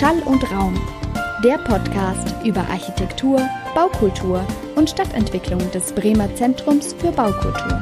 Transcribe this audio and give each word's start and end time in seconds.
Schall 0.00 0.22
und 0.22 0.50
Raum, 0.50 0.80
der 1.44 1.58
Podcast 1.58 2.34
über 2.42 2.60
Architektur, 2.70 3.46
Baukultur 3.74 4.42
und 4.74 4.88
Stadtentwicklung 4.88 5.70
des 5.72 5.92
Bremer 5.92 6.34
Zentrums 6.36 6.94
für 6.94 7.12
Baukultur. 7.12 7.78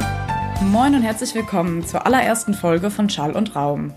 Moin 0.72 0.96
und 0.96 1.02
herzlich 1.02 1.32
willkommen 1.36 1.86
zur 1.86 2.06
allerersten 2.06 2.54
Folge 2.54 2.90
von 2.90 3.08
Schall 3.08 3.36
und 3.36 3.54
Raum. 3.54 3.92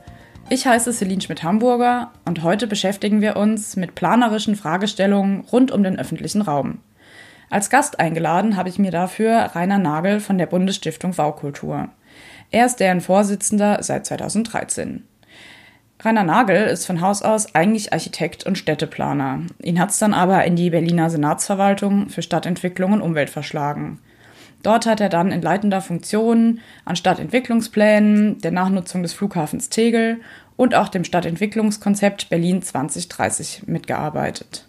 Ich 0.51 0.67
heiße 0.67 0.93
Celine 0.93 1.19
Schmidt-Hamburger 1.19 2.11
und 2.23 2.43
heute 2.43 2.67
beschäftigen 2.67 3.21
wir 3.21 3.37
uns 3.37 3.75
mit 3.75 3.95
planerischen 3.95 4.55
Fragestellungen 4.55 5.41
rund 5.51 5.71
um 5.71 5.81
den 5.81 5.97
öffentlichen 5.97 6.43
Raum. 6.43 6.77
Als 7.49 7.71
Gast 7.71 7.99
eingeladen 7.99 8.55
habe 8.55 8.69
ich 8.69 8.77
mir 8.77 8.91
dafür 8.91 9.49
Rainer 9.55 9.79
Nagel 9.79 10.19
von 10.19 10.37
der 10.37 10.45
Bundesstiftung 10.45 11.15
Baukultur. 11.15 11.89
Er 12.51 12.67
ist 12.67 12.75
deren 12.75 13.01
Vorsitzender 13.01 13.81
seit 13.81 14.05
2013. 14.05 15.07
Rainer 16.03 16.23
Nagel 16.23 16.65
ist 16.65 16.87
von 16.87 16.99
Haus 16.99 17.21
aus 17.21 17.53
eigentlich 17.53 17.93
Architekt 17.93 18.45
und 18.45 18.57
Städteplaner. 18.57 19.41
Ihn 19.61 19.79
hat 19.79 19.91
es 19.91 19.99
dann 19.99 20.15
aber 20.15 20.43
in 20.45 20.55
die 20.55 20.71
Berliner 20.71 21.11
Senatsverwaltung 21.11 22.09
für 22.09 22.23
Stadtentwicklung 22.23 22.93
und 22.93 23.01
Umwelt 23.01 23.29
verschlagen. 23.29 23.99
Dort 24.63 24.87
hat 24.87 24.99
er 24.99 25.09
dann 25.09 25.31
in 25.31 25.41
leitender 25.43 25.81
Funktion 25.81 26.59
an 26.85 26.95
Stadtentwicklungsplänen, 26.95 28.39
der 28.39 28.51
Nachnutzung 28.51 29.03
des 29.03 29.13
Flughafens 29.13 29.69
Tegel 29.69 30.21
und 30.55 30.73
auch 30.73 30.89
dem 30.89 31.03
Stadtentwicklungskonzept 31.03 32.29
Berlin 32.29 32.63
2030 32.63 33.63
mitgearbeitet. 33.67 34.67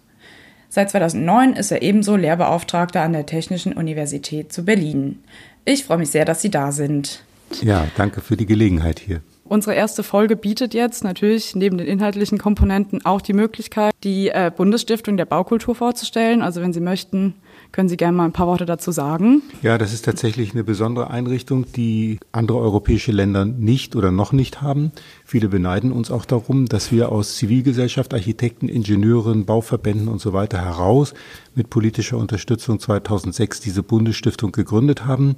Seit 0.69 0.91
2009 0.91 1.53
ist 1.53 1.71
er 1.71 1.81
ebenso 1.81 2.15
Lehrbeauftragter 2.15 3.01
an 3.01 3.13
der 3.13 3.25
Technischen 3.25 3.73
Universität 3.73 4.53
zu 4.53 4.65
Berlin. 4.65 5.19
Ich 5.65 5.85
freue 5.85 5.99
mich 5.99 6.09
sehr, 6.09 6.25
dass 6.25 6.41
Sie 6.41 6.51
da 6.51 6.71
sind. 6.71 7.23
Ja, 7.61 7.87
danke 7.95 8.21
für 8.21 8.37
die 8.37 8.47
Gelegenheit 8.47 8.99
hier. 8.99 9.21
Unsere 9.45 9.75
erste 9.75 10.03
Folge 10.03 10.37
bietet 10.37 10.73
jetzt 10.73 11.03
natürlich 11.03 11.53
neben 11.53 11.77
den 11.77 11.85
inhaltlichen 11.85 12.37
Komponenten 12.37 13.05
auch 13.05 13.21
die 13.21 13.33
Möglichkeit, 13.33 13.93
die 14.03 14.29
äh, 14.29 14.49
Bundesstiftung 14.55 15.17
der 15.17 15.25
Baukultur 15.25 15.75
vorzustellen. 15.75 16.41
Also 16.41 16.61
wenn 16.61 16.71
Sie 16.71 16.79
möchten, 16.79 17.35
können 17.73 17.89
Sie 17.89 17.97
gerne 17.97 18.15
mal 18.15 18.25
ein 18.25 18.31
paar 18.31 18.47
Worte 18.47 18.65
dazu 18.65 18.91
sagen. 18.91 19.41
Ja, 19.61 19.77
das 19.77 19.93
ist 19.93 20.05
tatsächlich 20.05 20.53
eine 20.53 20.63
besondere 20.63 21.09
Einrichtung, 21.09 21.65
die 21.75 22.19
andere 22.31 22.59
europäische 22.59 23.11
Länder 23.11 23.43
nicht 23.43 23.97
oder 23.97 24.11
noch 24.11 24.31
nicht 24.31 24.61
haben. 24.61 24.93
Viele 25.25 25.49
beneiden 25.49 25.91
uns 25.91 26.09
auch 26.09 26.23
darum, 26.23 26.67
dass 26.67 26.93
wir 26.93 27.11
aus 27.11 27.35
Zivilgesellschaft, 27.35 28.13
Architekten, 28.13 28.69
Ingenieuren, 28.69 29.45
Bauverbänden 29.45 30.07
und 30.07 30.21
so 30.21 30.31
weiter 30.31 30.63
heraus 30.63 31.13
mit 31.53 31.69
politischer 31.69 32.17
Unterstützung 32.17 32.79
2006 32.79 33.59
diese 33.59 33.83
Bundesstiftung 33.83 34.53
gegründet 34.53 35.05
haben. 35.05 35.35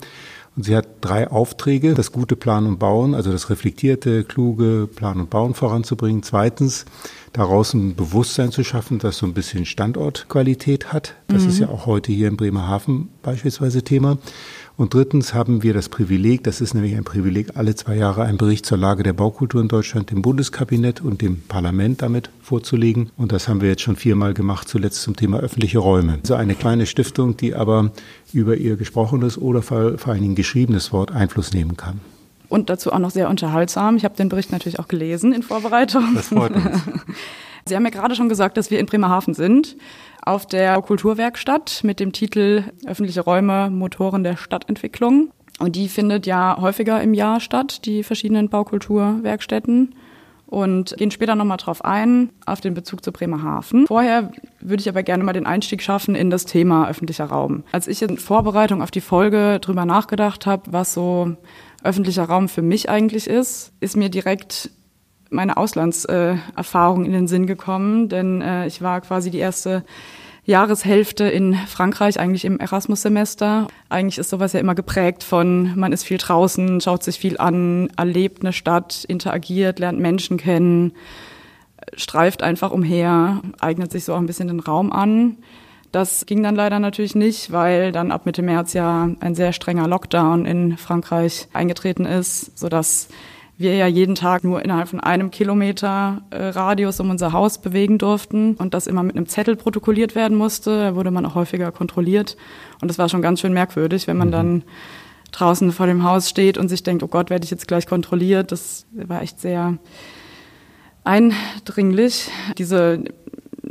Und 0.55 0.63
sie 0.63 0.75
hat 0.75 0.87
drei 1.01 1.29
Aufträge, 1.29 1.93
das 1.95 2.11
gute 2.13 2.35
Planen 2.35 2.67
und 2.67 2.79
Bauen, 2.79 3.13
also 3.13 3.31
das 3.31 3.49
reflektierte, 3.49 4.23
kluge 4.23 4.87
Planen 4.93 5.21
und 5.21 5.29
Bauen 5.29 5.53
voranzubringen. 5.53 6.23
Zweitens, 6.23 6.85
daraus 7.33 7.73
ein 7.73 7.95
Bewusstsein 7.95 8.51
zu 8.51 8.63
schaffen, 8.63 8.99
das 8.99 9.17
so 9.17 9.25
ein 9.25 9.33
bisschen 9.33 9.65
Standortqualität 9.65 10.93
hat. 10.93 11.15
Das 11.27 11.43
mhm. 11.43 11.49
ist 11.49 11.59
ja 11.59 11.67
auch 11.67 11.85
heute 11.85 12.13
hier 12.13 12.29
in 12.29 12.37
Bremerhaven 12.37 13.09
beispielsweise 13.21 13.83
Thema. 13.83 14.17
Und 14.77 14.93
drittens 14.93 15.33
haben 15.33 15.63
wir 15.63 15.73
das 15.73 15.87
Privileg, 15.87 16.43
das 16.43 16.59
ist 16.59 16.73
nämlich 16.73 16.95
ein 16.95 17.05
Privileg, 17.05 17.55
alle 17.55 17.75
zwei 17.75 17.95
Jahre 17.95 18.23
einen 18.23 18.37
Bericht 18.37 18.65
zur 18.65 18.77
Lage 18.77 19.03
der 19.03 19.13
Baukultur 19.13 19.61
in 19.61 19.69
Deutschland 19.69 20.11
dem 20.11 20.21
Bundeskabinett 20.21 21.01
und 21.01 21.21
dem 21.21 21.41
Parlament 21.47 22.01
damit 22.01 22.29
vorzulegen. 22.41 23.09
Und 23.15 23.31
das 23.31 23.47
haben 23.47 23.61
wir 23.61 23.69
jetzt 23.69 23.83
schon 23.83 23.95
viermal 23.95 24.33
gemacht, 24.33 24.67
zuletzt 24.67 25.01
zum 25.01 25.15
Thema 25.15 25.39
öffentliche 25.39 25.79
Räume. 25.79 26.19
Also 26.21 26.35
eine 26.35 26.55
kleine 26.55 26.85
Stiftung, 26.87 27.37
die 27.37 27.55
aber 27.55 27.91
über 28.33 28.57
ihr 28.57 28.75
gesprochenes 28.75 29.37
oder 29.37 29.61
vor 29.61 29.97
allen 30.07 30.21
Dingen 30.21 30.35
geschriebenes 30.35 30.91
Wort 30.91 31.11
Einfluss 31.11 31.53
nehmen 31.53 31.77
kann 31.77 32.01
und 32.49 32.69
dazu 32.69 32.91
auch 32.91 32.99
noch 32.99 33.11
sehr 33.11 33.29
unterhaltsam. 33.29 33.97
Ich 33.97 34.05
habe 34.05 34.15
den 34.15 34.29
Bericht 34.29 34.51
natürlich 34.51 34.79
auch 34.79 34.87
gelesen 34.87 35.33
in 35.33 35.43
Vorbereitung. 35.43 36.13
Das 36.15 36.27
freut 36.27 36.51
uns. 36.55 36.65
Sie 37.67 37.75
haben 37.75 37.83
ja 37.83 37.89
gerade 37.89 38.13
schon 38.13 38.29
gesagt, 38.29 38.57
dass 38.57 38.69
wir 38.69 38.79
in 38.79 38.85
Bremerhaven 38.85 39.33
sind, 39.33 39.75
auf 40.21 40.45
der 40.45 40.79
Kulturwerkstatt 40.81 41.81
mit 41.83 41.99
dem 41.99 42.11
Titel 42.11 42.63
Öffentliche 42.85 43.21
Räume, 43.21 43.71
Motoren 43.71 44.23
der 44.23 44.37
Stadtentwicklung. 44.37 45.31
Und 45.59 45.75
die 45.75 45.87
findet 45.87 46.27
ja 46.27 46.57
häufiger 46.59 47.01
im 47.01 47.15
Jahr 47.15 47.39
statt, 47.39 47.85
die 47.85 48.03
verschiedenen 48.03 48.49
Baukulturwerkstätten. 48.49 49.95
Und 50.45 50.95
gehen 50.97 51.09
später 51.09 51.33
nochmal 51.33 51.57
drauf 51.57 51.83
ein, 51.83 52.29
auf 52.45 52.61
den 52.61 52.75
Bezug 52.75 53.03
zu 53.03 53.11
Bremerhaven. 53.11 53.87
Vorher 53.87 54.31
würde 54.59 54.81
ich 54.81 54.87
aber 54.87 55.01
gerne 55.01 55.23
mal 55.23 55.33
den 55.33 55.47
Einstieg 55.47 55.81
schaffen 55.81 56.13
in 56.13 56.29
das 56.29 56.45
Thema 56.45 56.87
öffentlicher 56.87 57.25
Raum. 57.25 57.63
Als 57.71 57.87
ich 57.87 58.03
in 58.03 58.19
Vorbereitung 58.19 58.83
auf 58.83 58.91
die 58.91 59.01
Folge 59.01 59.59
drüber 59.59 59.85
nachgedacht 59.85 60.45
habe, 60.45 60.71
was 60.71 60.93
so 60.93 61.35
öffentlicher 61.85 62.25
Raum 62.25 62.49
für 62.49 62.61
mich 62.61 62.89
eigentlich 62.89 63.27
ist, 63.27 63.71
ist 63.79 63.95
mir 63.95 64.09
direkt 64.09 64.71
meine 65.29 65.57
Auslandserfahrung 65.57 67.03
äh, 67.03 67.07
in 67.07 67.13
den 67.13 67.27
Sinn 67.27 67.47
gekommen, 67.47 68.09
denn 68.09 68.41
äh, 68.41 68.67
ich 68.67 68.81
war 68.81 69.01
quasi 69.01 69.31
die 69.31 69.39
erste 69.39 69.83
Jahreshälfte 70.45 71.25
in 71.25 71.55
Frankreich, 71.55 72.19
eigentlich 72.19 72.45
im 72.45 72.59
Erasmus-Semester. 72.59 73.67
Eigentlich 73.89 74.19
ist 74.19 74.29
sowas 74.29 74.53
ja 74.53 74.59
immer 74.59 74.75
geprägt 74.75 75.23
von, 75.23 75.75
man 75.75 75.91
ist 75.91 76.03
viel 76.03 76.19
draußen, 76.19 76.81
schaut 76.81 77.03
sich 77.03 77.17
viel 77.17 77.39
an, 77.39 77.89
erlebt 77.97 78.41
eine 78.41 78.53
Stadt, 78.53 79.05
interagiert, 79.07 79.79
lernt 79.79 79.99
Menschen 79.99 80.37
kennen, 80.37 80.93
streift 81.95 82.43
einfach 82.43 82.71
umher, 82.71 83.41
eignet 83.59 83.91
sich 83.91 84.05
so 84.05 84.13
auch 84.13 84.19
ein 84.19 84.27
bisschen 84.27 84.47
den 84.47 84.59
Raum 84.59 84.91
an. 84.91 85.37
Das 85.95 86.25
ging 86.25 86.43
dann 86.43 86.57
leider 86.57 86.79
natürlich 86.79 87.15
nicht, 87.15 87.53
weil 87.53 87.93
dann 87.93 88.11
ab 88.11 88.25
Mitte 88.25 88.41
März 88.41 88.73
ja 88.73 89.07
ein 89.21 89.33
sehr 89.33 89.53
strenger 89.53 89.87
Lockdown 89.87 90.45
in 90.45 90.75
Frankreich 90.75 91.47
eingetreten 91.53 92.03
ist, 92.03 92.59
sodass 92.59 93.07
wir 93.57 93.75
ja 93.75 93.87
jeden 93.87 94.13
Tag 94.13 94.43
nur 94.43 94.61
innerhalb 94.61 94.89
von 94.89 94.99
einem 94.99 95.31
Kilometer 95.31 96.23
äh, 96.31 96.47
Radius 96.47 96.99
um 96.99 97.11
unser 97.11 97.31
Haus 97.31 97.59
bewegen 97.59 97.97
durften 97.97 98.55
und 98.55 98.73
das 98.73 98.87
immer 98.87 99.03
mit 99.03 99.15
einem 99.15 99.29
Zettel 99.29 99.55
protokolliert 99.55 100.15
werden 100.15 100.37
musste. 100.37 100.77
Da 100.77 100.95
wurde 100.95 101.11
man 101.11 101.25
auch 101.25 101.35
häufiger 101.35 101.71
kontrolliert. 101.71 102.35
Und 102.81 102.89
das 102.89 102.97
war 102.97 103.07
schon 103.07 103.21
ganz 103.21 103.39
schön 103.39 103.53
merkwürdig, 103.53 104.05
wenn 104.05 104.17
man 104.17 104.27
mhm. 104.27 104.33
dann 104.33 104.63
draußen 105.31 105.71
vor 105.71 105.87
dem 105.87 106.03
Haus 106.03 106.29
steht 106.29 106.57
und 106.57 106.67
sich 106.67 106.83
denkt, 106.83 107.03
oh 107.03 107.07
Gott, 107.07 107.29
werde 107.29 107.45
ich 107.45 107.51
jetzt 107.51 107.69
gleich 107.69 107.87
kontrolliert. 107.87 108.51
Das 108.51 108.85
war 108.91 109.21
echt 109.21 109.39
sehr 109.39 109.77
eindringlich. 111.05 112.29
Diese, 112.57 113.01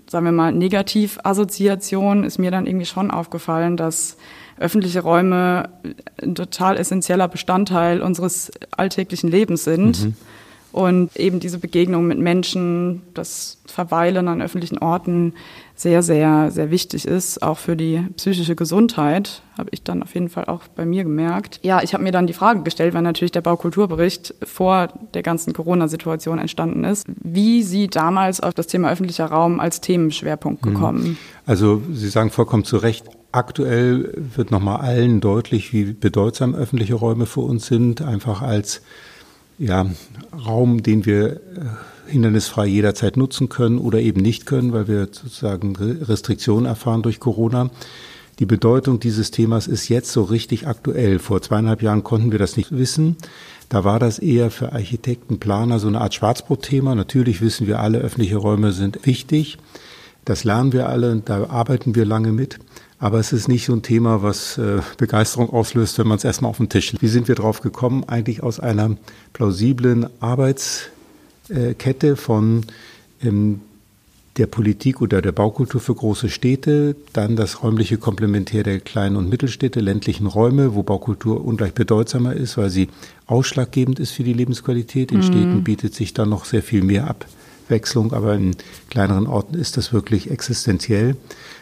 sagen 0.09 0.25
wir 0.25 0.32
mal, 0.32 0.53
Negativassoziation 0.53 2.25
ist 2.25 2.38
mir 2.38 2.50
dann 2.50 2.66
irgendwie 2.66 2.87
schon 2.87 3.10
aufgefallen, 3.10 3.76
dass 3.76 4.16
öffentliche 4.59 5.00
Räume 5.00 5.70
ein 6.22 6.34
total 6.34 6.76
essentieller 6.76 7.28
Bestandteil 7.28 8.00
unseres 8.00 8.53
alltäglichen 8.70 9.31
Lebens 9.31 9.64
sind. 9.64 10.04
Mhm. 10.04 10.16
Und 10.75 11.17
eben 11.17 11.39
diese 11.39 11.61
Begegnung 11.61 12.09
mit 12.09 12.19
Menschen, 12.19 13.03
das 13.15 13.59
Verweilen 13.65 14.27
an 14.27 14.43
öffentlichen 14.43 14.79
Orten 14.79 15.35
sehr, 15.77 16.03
sehr, 16.03 16.51
sehr 16.51 16.73
wichtig 16.73 17.07
ist, 17.07 17.45
auch 17.45 17.59
für 17.59 17.77
die 17.77 18.05
psychische 18.17 18.57
Gesundheit, 18.57 19.43
habe 19.57 19.69
ich 19.71 19.85
dann 19.85 20.03
auf 20.03 20.15
jeden 20.15 20.29
Fall 20.29 20.47
auch 20.47 20.62
bei 20.75 20.85
mir 20.85 21.05
gemerkt. 21.05 21.61
Ja, 21.62 21.81
ich 21.81 21.95
habe 21.95 22.03
mir 22.03 22.11
dann 22.11 22.27
die 22.27 22.33
Frage 22.33 22.65
gestellt, 22.65 22.93
weil 22.93 23.03
natürlich 23.03 23.31
der 23.31 23.43
Baukulturbericht 23.43 24.35
vor 24.43 24.89
der 25.15 25.23
ganzen 25.23 25.53
Corona-Situation 25.53 26.41
entstanden 26.41 26.83
ist, 26.83 27.06
wie 27.23 27.62
Sie 27.62 27.87
damals 27.87 28.41
auf 28.41 28.53
das 28.53 28.67
Thema 28.67 28.91
öffentlicher 28.91 29.27
Raum 29.27 29.61
als 29.61 29.81
Themenschwerpunkt 29.81 30.67
mhm. 30.67 30.71
gekommen? 30.75 31.19
Also 31.47 31.83
Sie 31.93 32.09
sagen 32.09 32.31
vollkommen 32.31 32.65
zu 32.65 32.79
Recht, 32.79 33.06
Aktuell 33.35 34.12
wird 34.37 34.53
nochmal 34.53 34.77
allen 34.77 35.21
deutlich, 35.21 35.73
wie 35.73 35.87
bedeutsam 35.87 36.55
öffentliche 36.55 36.95
Räume 36.95 37.27
für 37.27 37.41
uns 37.41 37.67
sind, 37.67 38.01
einfach 38.01 38.43
als 38.43 38.81
ja, 39.59 39.87
Raum, 40.47 40.82
den 40.82 41.06
wir 41.06 41.32
äh, 41.32 41.38
hindernisfrei 42.06 42.66
jederzeit 42.66 43.16
nutzen 43.16 43.48
können 43.48 43.78
oder 43.78 44.00
eben 44.00 44.20
nicht 44.20 44.47
können, 44.47 44.72
weil 44.72 44.88
wir 44.88 45.09
sozusagen 45.10 45.76
Restriktionen 45.76 46.66
erfahren 46.66 47.03
durch 47.03 47.20
Corona. 47.20 47.70
Die 48.41 48.47
Bedeutung 48.47 48.98
dieses 48.98 49.31
Themas 49.31 49.69
ist 49.69 49.88
jetzt 49.88 50.11
so 50.11 50.23
richtig 50.23 50.67
aktuell. 50.67 51.20
Vor 51.20 51.40
zweieinhalb 51.40 51.82
Jahren 51.82 52.02
konnten 52.02 52.32
wir 52.32 52.40
das 52.40 52.56
nicht 52.56 52.76
wissen. 52.76 53.17
Da 53.69 53.84
war 53.84 54.00
das 54.00 54.19
eher 54.19 54.50
für 54.50 54.73
Architekten, 54.73 55.38
Planer 55.38 55.79
so 55.79 55.87
eine 55.87 56.00
Art 56.00 56.14
Schwarzbrotthema. 56.14 56.94
Natürlich 56.94 57.40
wissen 57.40 57.67
wir 57.67 57.81
alle, 57.81 57.99
öffentliche 57.99 58.37
Räume 58.37 58.73
sind 58.73 59.06
wichtig. 59.06 59.58
Das 60.25 60.43
lernen 60.43 60.73
wir 60.73 60.88
alle 60.88 61.12
und 61.12 61.29
da 61.29 61.49
arbeiten 61.49 61.94
wir 61.94 62.05
lange 62.05 62.32
mit. 62.32 62.58
Aber 63.05 63.19
es 63.19 63.35
ist 63.35 63.49
nicht 63.49 63.67
so 63.67 63.75
ein 63.75 63.83
Thema, 63.83 64.23
was 64.23 64.56
äh, 64.56 64.81
Begeisterung 64.97 65.51
auslöst, 65.51 65.99
wenn 65.99 66.09
man 66.09 66.17
es 66.17 66.25
erstmal 66.25 66.49
auf 66.49 66.56
den 66.56 66.71
Tisch. 66.71 66.95
Wie 66.99 67.09
sind 67.09 67.29
wir 67.29 67.35
drauf 67.35 67.61
gekommen? 67.61 68.03
Eigentlich 68.05 68.43
aus 68.43 68.61
einer 68.61 68.97
plausiblen 69.35 70.06
Arbeitskette 70.21 72.09
äh, 72.09 72.17
von 72.17 72.65
ähm, 73.23 73.61
der 74.39 74.47
Politik 74.47 75.03
oder 75.03 75.21
der 75.21 75.33
Baukultur 75.33 75.83
für 75.83 75.95
große 75.95 76.31
Städte, 76.31 76.97
dann 77.12 77.37
das 77.37 77.62
räumliche 77.62 77.99
Komplementär 77.99 78.62
der 78.62 78.81
kleinen 78.81 79.17
und 79.17 79.29
Mittelstädte, 79.29 79.81
ländlichen 79.81 80.27
Räume, 80.27 80.75
wo 80.75 80.83
Baukultur 80.83 81.45
ungleich 81.45 81.75
bedeutsamer 81.75 82.33
ist, 82.33 82.56
weil 82.56 82.71
sie 82.71 82.89
ausschlaggebend 83.27 84.01
ist 84.01 84.12
für 84.12 84.25
die 84.25 84.33
Lebensqualität. 84.33 85.12
In 85.12 85.19
mhm. 85.19 85.25
Städten 85.25 85.62
bietet 85.62 85.95
sich 85.95 86.15
dann 86.15 86.31
noch 86.31 86.47
sehr 86.47 86.62
viel 86.62 86.83
mehr 86.83 87.06
ab 87.06 87.27
Abwechslung, 87.65 88.12
aber 88.12 88.35
in 88.35 88.56
kleineren 88.91 89.27
Orten 89.27 89.55
ist 89.55 89.77
das 89.77 89.93
wirklich 89.93 90.31
existenziell. 90.31 91.17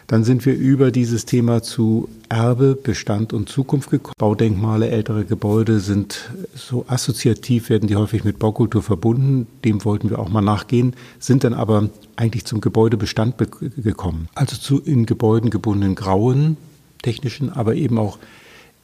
Dann 0.07 0.23
sind 0.23 0.45
wir 0.45 0.55
über 0.55 0.91
dieses 0.91 1.25
Thema 1.25 1.61
zu 1.61 2.09
Erbe, 2.29 2.75
Bestand 2.75 3.33
und 3.33 3.49
Zukunft 3.49 3.89
gekommen. 3.89 4.15
Baudenkmale, 4.17 4.89
ältere 4.89 5.25
Gebäude 5.25 5.79
sind 5.79 6.29
so 6.55 6.85
assoziativ, 6.87 7.69
werden 7.69 7.87
die 7.87 7.95
häufig 7.95 8.23
mit 8.23 8.39
Baukultur 8.39 8.83
verbunden. 8.83 9.47
Dem 9.63 9.85
wollten 9.85 10.09
wir 10.09 10.19
auch 10.19 10.29
mal 10.29 10.41
nachgehen, 10.41 10.95
sind 11.19 11.43
dann 11.43 11.53
aber 11.53 11.89
eigentlich 12.15 12.45
zum 12.45 12.61
Gebäudebestand 12.61 13.35
gekommen. 13.77 14.27
Also 14.35 14.57
zu 14.57 14.79
in 14.79 15.05
Gebäuden 15.05 15.49
gebundenen 15.49 15.95
grauen, 15.95 16.57
technischen, 17.01 17.49
aber 17.49 17.75
eben 17.75 17.97
auch 17.97 18.17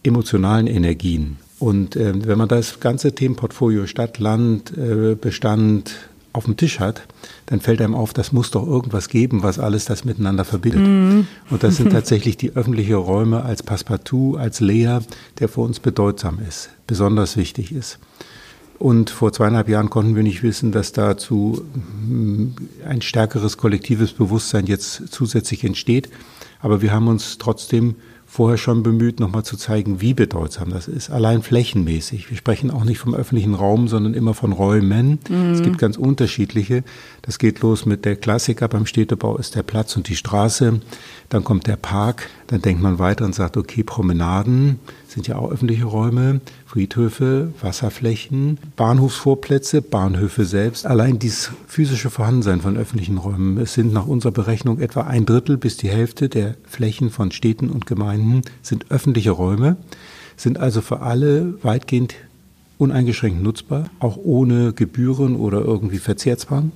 emotionalen 0.03 0.67
Energien. 0.67 1.37
Und 1.59 1.95
äh, 1.95 2.13
wenn 2.25 2.37
man 2.37 2.47
das 2.47 2.79
ganze 2.79 3.13
Themenportfolio 3.13 3.85
Stadt, 3.85 4.17
Land, 4.19 4.77
äh, 4.77 5.15
Bestand 5.15 5.93
auf 6.39 6.45
dem 6.45 6.55
Tisch 6.55 6.79
hat, 6.79 7.03
dann 7.47 7.59
fällt 7.59 7.81
einem 7.81 7.95
auf, 7.95 8.13
das 8.13 8.31
muss 8.31 8.49
doch 8.49 8.65
irgendwas 8.65 9.09
geben, 9.09 9.43
was 9.43 9.59
alles 9.59 9.83
das 9.83 10.05
miteinander 10.05 10.45
verbindet. 10.45 10.87
Mhm. 10.87 11.27
Und 11.49 11.63
das 11.63 11.75
sind 11.75 11.89
tatsächlich 11.91 12.37
die 12.37 12.55
öffentlichen 12.55 12.95
Räume 12.95 13.43
als 13.43 13.61
Passepartout, 13.61 14.37
als 14.37 14.61
Leer, 14.61 15.03
der 15.39 15.49
für 15.49 15.59
uns 15.59 15.81
bedeutsam 15.81 16.39
ist, 16.47 16.69
besonders 16.87 17.35
wichtig 17.35 17.73
ist. 17.73 17.99
Und 18.77 19.09
vor 19.09 19.33
zweieinhalb 19.33 19.67
Jahren 19.67 19.89
konnten 19.89 20.15
wir 20.15 20.23
nicht 20.23 20.41
wissen, 20.41 20.71
dass 20.71 20.93
dazu 20.93 21.61
hm, 22.07 22.55
ein 22.87 23.01
stärkeres 23.01 23.57
kollektives 23.57 24.13
Bewusstsein 24.13 24.67
jetzt 24.67 25.09
zusätzlich 25.11 25.65
entsteht. 25.65 26.09
Aber 26.61 26.81
wir 26.81 26.93
haben 26.93 27.09
uns 27.09 27.37
trotzdem 27.37 27.95
vorher 28.31 28.59
schon 28.59 28.83
bemüht, 28.83 29.19
nochmal 29.19 29.43
zu 29.43 29.57
zeigen, 29.57 30.01
wie 30.01 30.13
bedeutsam 30.13 30.69
das 30.69 30.87
ist. 30.87 31.09
Allein 31.09 31.41
flächenmäßig. 31.41 32.29
Wir 32.29 32.37
sprechen 32.37 32.69
auch 32.69 32.83
nicht 32.83 32.99
vom 32.99 33.15
öffentlichen 33.15 33.55
Raum, 33.55 33.87
sondern 33.87 34.13
immer 34.13 34.35
von 34.35 34.51
Räumen. 34.51 35.17
Mhm. 35.27 35.51
Es 35.51 35.63
gibt 35.63 35.79
ganz 35.79 35.97
unterschiedliche. 35.97 36.83
Das 37.23 37.39
geht 37.39 37.61
los 37.61 37.87
mit 37.87 38.05
der 38.05 38.15
Klassiker 38.15 38.67
beim 38.67 38.85
Städtebau 38.85 39.37
ist 39.37 39.55
der 39.55 39.63
Platz 39.63 39.97
und 39.97 40.07
die 40.09 40.15
Straße. 40.15 40.79
Dann 41.29 41.43
kommt 41.43 41.65
der 41.65 41.75
Park. 41.75 42.29
Dann 42.47 42.61
denkt 42.61 42.83
man 42.83 42.99
weiter 42.99 43.25
und 43.25 43.33
sagt, 43.33 43.57
okay, 43.57 43.83
Promenaden 43.83 44.79
sind 45.07 45.27
ja 45.27 45.37
auch 45.37 45.51
öffentliche 45.51 45.85
Räume. 45.85 46.39
Friedhöfe, 46.69 47.51
Wasserflächen, 47.61 48.59
Bahnhofsvorplätze, 48.75 49.81
Bahnhöfe 49.81 50.45
selbst. 50.45 50.85
Allein 50.85 51.17
dieses 51.17 51.49
physische 51.65 52.11
Vorhandensein 52.11 52.61
von 52.61 52.77
öffentlichen 52.77 53.17
Räumen. 53.17 53.57
Es 53.57 53.73
sind 53.73 53.91
nach 53.91 54.05
unserer 54.05 54.31
Berechnung 54.31 54.79
etwa 54.79 55.01
ein 55.01 55.25
Drittel 55.25 55.57
bis 55.57 55.77
die 55.77 55.89
Hälfte 55.89 56.29
der 56.29 56.53
Flächen 56.67 57.09
von 57.09 57.31
Städten 57.31 57.71
und 57.71 57.87
Gemeinden 57.87 58.43
sind 58.61 58.91
öffentliche 58.91 59.31
Räume, 59.31 59.77
sind 60.37 60.59
also 60.59 60.81
für 60.81 61.01
alle 61.01 61.55
weitgehend 61.63 62.13
uneingeschränkt 62.77 63.41
nutzbar, 63.41 63.89
auch 63.99 64.17
ohne 64.17 64.71
Gebühren 64.71 65.37
oder 65.37 65.61
irgendwie 65.61 65.97
Verzehrzwang 65.97 66.71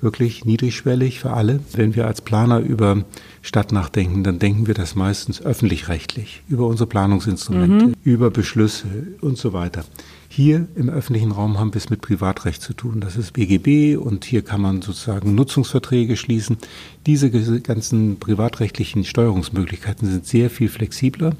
wirklich 0.00 0.44
niedrigschwellig 0.44 1.20
für 1.20 1.32
alle. 1.32 1.60
Wenn 1.72 1.94
wir 1.94 2.06
als 2.06 2.20
Planer 2.20 2.60
über 2.60 3.04
Stadt 3.42 3.72
nachdenken, 3.72 4.24
dann 4.24 4.38
denken 4.38 4.66
wir 4.66 4.74
das 4.74 4.94
meistens 4.94 5.42
öffentlich-rechtlich, 5.42 6.42
über 6.48 6.66
unsere 6.66 6.88
Planungsinstrumente, 6.88 7.86
mhm. 7.86 7.94
über 8.04 8.30
Beschlüsse 8.30 8.86
und 9.20 9.38
so 9.38 9.52
weiter. 9.52 9.84
Hier 10.32 10.68
im 10.76 10.88
öffentlichen 10.88 11.32
Raum 11.32 11.58
haben 11.58 11.74
wir 11.74 11.78
es 11.78 11.90
mit 11.90 12.02
Privatrecht 12.02 12.62
zu 12.62 12.72
tun. 12.72 13.00
Das 13.00 13.16
ist 13.16 13.32
BGB 13.32 13.96
und 14.00 14.24
hier 14.24 14.42
kann 14.42 14.60
man 14.60 14.80
sozusagen 14.80 15.34
Nutzungsverträge 15.34 16.16
schließen. 16.16 16.56
Diese 17.04 17.32
ganzen 17.60 18.20
privatrechtlichen 18.20 19.04
Steuerungsmöglichkeiten 19.04 20.08
sind 20.08 20.24
sehr 20.24 20.48
viel 20.48 20.68
flexibler 20.68 21.32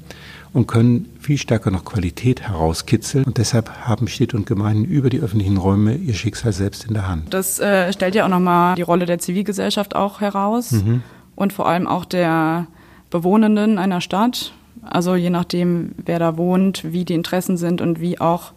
und 0.51 0.67
können 0.67 1.07
viel 1.21 1.37
stärker 1.37 1.71
noch 1.71 1.85
Qualität 1.85 2.41
herauskitzeln. 2.41 3.23
Und 3.23 3.37
deshalb 3.37 3.71
haben 3.87 4.09
Städte 4.09 4.35
und 4.35 4.45
Gemeinden 4.45 4.83
über 4.83 5.09
die 5.09 5.21
öffentlichen 5.21 5.55
Räume 5.55 5.95
ihr 5.95 6.13
Schicksal 6.13 6.51
selbst 6.51 6.83
in 6.83 6.93
der 6.93 7.07
Hand. 7.07 7.33
Das 7.33 7.59
äh, 7.59 7.93
stellt 7.93 8.13
ja 8.13 8.25
auch 8.25 8.29
nochmal 8.29 8.75
die 8.75 8.81
Rolle 8.81 9.05
der 9.05 9.19
Zivilgesellschaft 9.19 9.95
auch 9.95 10.19
heraus 10.19 10.73
mhm. 10.73 11.01
und 11.37 11.53
vor 11.53 11.65
allem 11.65 11.87
auch 11.87 12.03
der 12.03 12.67
Bewohnenden 13.09 13.77
einer 13.77 14.01
Stadt. 14.01 14.51
Also 14.81 15.15
je 15.15 15.29
nachdem, 15.29 15.93
wer 16.05 16.19
da 16.19 16.35
wohnt, 16.35 16.91
wie 16.91 17.05
die 17.05 17.13
Interessen 17.13 17.55
sind 17.55 17.79
und 17.79 18.01
wie 18.01 18.19
auch 18.19 18.51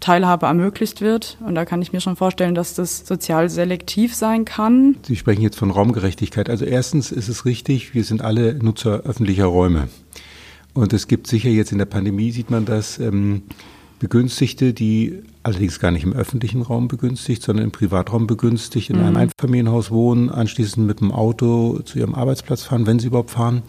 Teilhabe 0.00 0.46
ermöglicht 0.46 1.00
wird. 1.00 1.38
Und 1.44 1.54
da 1.54 1.64
kann 1.64 1.82
ich 1.82 1.92
mir 1.92 2.00
schon 2.00 2.16
vorstellen, 2.16 2.54
dass 2.54 2.74
das 2.74 3.06
sozial 3.06 3.48
selektiv 3.48 4.14
sein 4.14 4.44
kann. 4.44 4.96
Sie 5.06 5.16
sprechen 5.16 5.42
jetzt 5.42 5.58
von 5.58 5.70
Raumgerechtigkeit. 5.70 6.50
Also 6.50 6.64
erstens 6.64 7.12
ist 7.12 7.28
es 7.28 7.44
richtig, 7.44 7.94
wir 7.94 8.04
sind 8.04 8.22
alle 8.22 8.54
Nutzer 8.54 9.02
öffentlicher 9.04 9.46
Räume. 9.46 9.88
Und 10.74 10.92
es 10.92 11.06
gibt 11.06 11.26
sicher 11.26 11.50
jetzt 11.50 11.72
in 11.72 11.78
der 11.78 11.84
Pandemie, 11.84 12.32
sieht 12.32 12.50
man 12.50 12.64
das, 12.64 12.98
ähm, 12.98 13.42
Begünstigte, 14.04 14.74
die 14.74 15.22
allerdings 15.42 15.78
gar 15.80 15.90
nicht 15.90 16.04
im 16.04 16.12
öffentlichen 16.12 16.60
Raum 16.60 16.88
begünstigt, 16.88 17.42
sondern 17.42 17.64
im 17.64 17.72
Privatraum 17.72 18.26
begünstigt, 18.26 18.90
in 18.90 18.98
mhm. 18.98 19.04
einem 19.04 19.16
Einfamilienhaus 19.16 19.90
wohnen, 19.90 20.30
anschließend 20.30 20.86
mit 20.86 21.00
dem 21.00 21.12
Auto 21.12 21.78
zu 21.84 21.98
ihrem 21.98 22.14
Arbeitsplatz 22.14 22.64
fahren, 22.64 22.86
wenn 22.86 22.98
sie 22.98 23.06
überhaupt 23.06 23.30
fahren. 23.30 23.62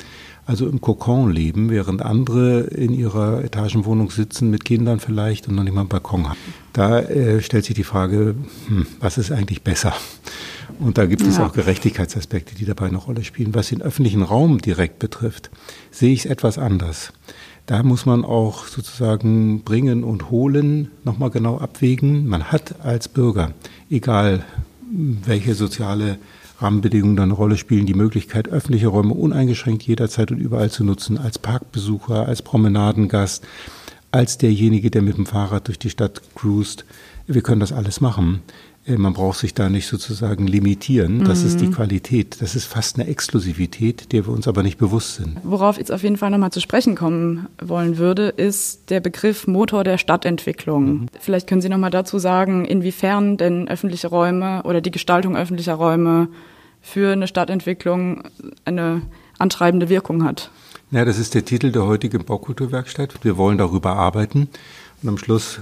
Also 0.48 0.68
im 0.68 0.80
Kokon 0.80 1.32
leben, 1.32 1.72
während 1.72 2.04
andere 2.04 2.62
in 2.62 2.94
ihrer 2.94 3.44
Etagenwohnung 3.44 4.12
sitzen 4.12 4.52
mit 4.52 4.64
Kindern 4.64 5.00
vielleicht 5.00 5.48
und 5.48 5.56
noch 5.56 5.64
nicht 5.64 5.74
mal 5.74 5.82
einen 5.82 5.90
Balkon 5.90 6.30
haben. 6.30 6.40
Da 6.72 7.00
äh, 7.00 7.42
stellt 7.42 7.66
sich 7.66 7.74
die 7.74 7.84
Frage, 7.84 8.36
hm, 8.68 8.86
was 9.00 9.18
ist 9.18 9.32
eigentlich 9.32 9.64
besser? 9.64 9.94
Und 10.80 10.98
da 11.00 11.06
gibt 11.08 11.24
es 11.24 11.38
ja. 11.38 11.46
auch 11.46 11.54
Gerechtigkeitsaspekte, 11.54 12.54
die 12.54 12.66
dabei 12.66 12.88
eine 12.88 12.98
Rolle 12.98 13.24
spielen. 13.24 13.56
Was 13.56 13.70
den 13.70 13.82
öffentlichen 13.82 14.22
Raum 14.22 14.60
direkt 14.60 15.00
betrifft, 15.00 15.50
sehe 15.90 16.14
ich 16.14 16.26
es 16.26 16.26
etwas 16.26 16.60
anders. 16.60 17.12
Da 17.66 17.82
muss 17.82 18.06
man 18.06 18.24
auch 18.24 18.68
sozusagen 18.68 19.64
bringen 19.64 20.04
und 20.04 20.30
holen 20.30 20.92
nochmal 21.04 21.32
genau 21.32 21.58
abwägen. 21.58 22.28
Man 22.28 22.52
hat 22.52 22.86
als 22.86 23.08
Bürger, 23.08 23.54
egal 23.90 24.46
welche 24.92 25.56
soziale 25.56 26.20
Rahmenbedingungen 26.60 27.16
da 27.16 27.24
eine 27.24 27.34
Rolle 27.34 27.57
spielen, 27.57 27.86
die 27.86 27.94
Möglichkeit, 27.94 28.48
öffentliche 28.48 28.88
Räume 28.88 29.13
uneingeschränkt 29.13 29.84
jederzeit 29.84 30.31
und 30.31 30.38
überall 30.38 30.69
zu 30.72 30.84
nutzen, 30.84 31.18
als 31.18 31.38
Parkbesucher, 31.38 32.28
als 32.28 32.42
Promenadengast, 32.42 33.46
als 34.12 34.38
derjenige, 34.38 34.90
der 34.92 35.02
mit 35.02 35.18
dem 35.18 35.25
Fahrrad 35.25 35.68
durch 35.68 35.80
die 35.80 35.90
Stadt 35.90 36.22
cruist. 36.36 36.86
Wir 37.28 37.42
können 37.42 37.60
das 37.60 37.74
alles 37.74 38.00
machen. 38.00 38.42
Äh, 38.86 38.98
man 38.98 39.14
braucht 39.14 39.40
sich 39.40 39.54
da 39.54 39.70
nicht 39.70 39.88
sozusagen 39.88 40.48
limitieren. 40.48 41.24
Das 41.24 41.42
mhm. 41.42 41.48
ist 41.48 41.62
die 41.62 41.68
mhm. 41.68 41.74
Qualität. 41.74 42.38
Das 42.42 42.56
ist 42.56 42.66
fast 42.66 43.00
eine 43.00 43.08
Exklusivität, 43.08 44.12
der 44.12 44.28
wir 44.28 44.34
uns 44.34 44.48
aber 44.48 44.64
nicht 44.64 44.78
bewusst 44.78 45.16
sind. 45.16 45.38
Worauf 45.44 45.76
ich 45.76 45.80
jetzt 45.80 45.92
auf 45.92 46.04
jeden 46.04 46.18
Fall 46.18 46.30
nochmal 46.30 46.52
zu 46.52 46.62
sprechen 46.62 46.96
kommen 46.96 47.48
wollen 47.62 47.98
würde, 47.98 48.30
ist 48.30 48.90
der 48.90 49.00
Begriff 49.00 49.48
Motor 49.48 49.84
der 49.84 49.98
Stadtentwicklung. 49.98 50.86
Mhm. 50.86 51.06
Vielleicht 51.20 51.48
können 51.48 51.62
Sie 51.62 51.70
nochmal 51.70 51.92
dazu 51.92 52.20
sagen, 52.20 52.66
inwiefern 52.66 53.38
denn 53.38 53.68
öffentliche 53.68 54.08
Räume 54.08 54.64
oder 54.64 54.82
die 54.82 54.92
Gestaltung 54.92 55.36
öffentlicher 55.36 55.76
Räume 55.76 56.28
für 56.82 57.12
eine 57.12 57.28
Stadtentwicklung 57.28 58.24
eine 58.64 59.02
antreibende 59.40 59.90
Wirkung 59.90 60.24
hat. 60.24 60.52
Ja, 60.92 61.04
das 61.04 61.18
ist 61.18 61.34
der 61.34 61.44
Titel 61.44 61.72
der 61.72 61.86
heutigen 61.86 62.24
Baukulturwerkstatt. 62.24 63.24
Wir 63.24 63.38
wollen 63.38 63.58
darüber 63.58 63.96
arbeiten 63.96 64.50
und 65.01 65.10
am 65.10 65.18
Schluss 65.18 65.60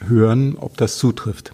hören, 0.00 0.56
ob 0.58 0.76
das 0.78 0.96
zutrifft. 0.96 1.52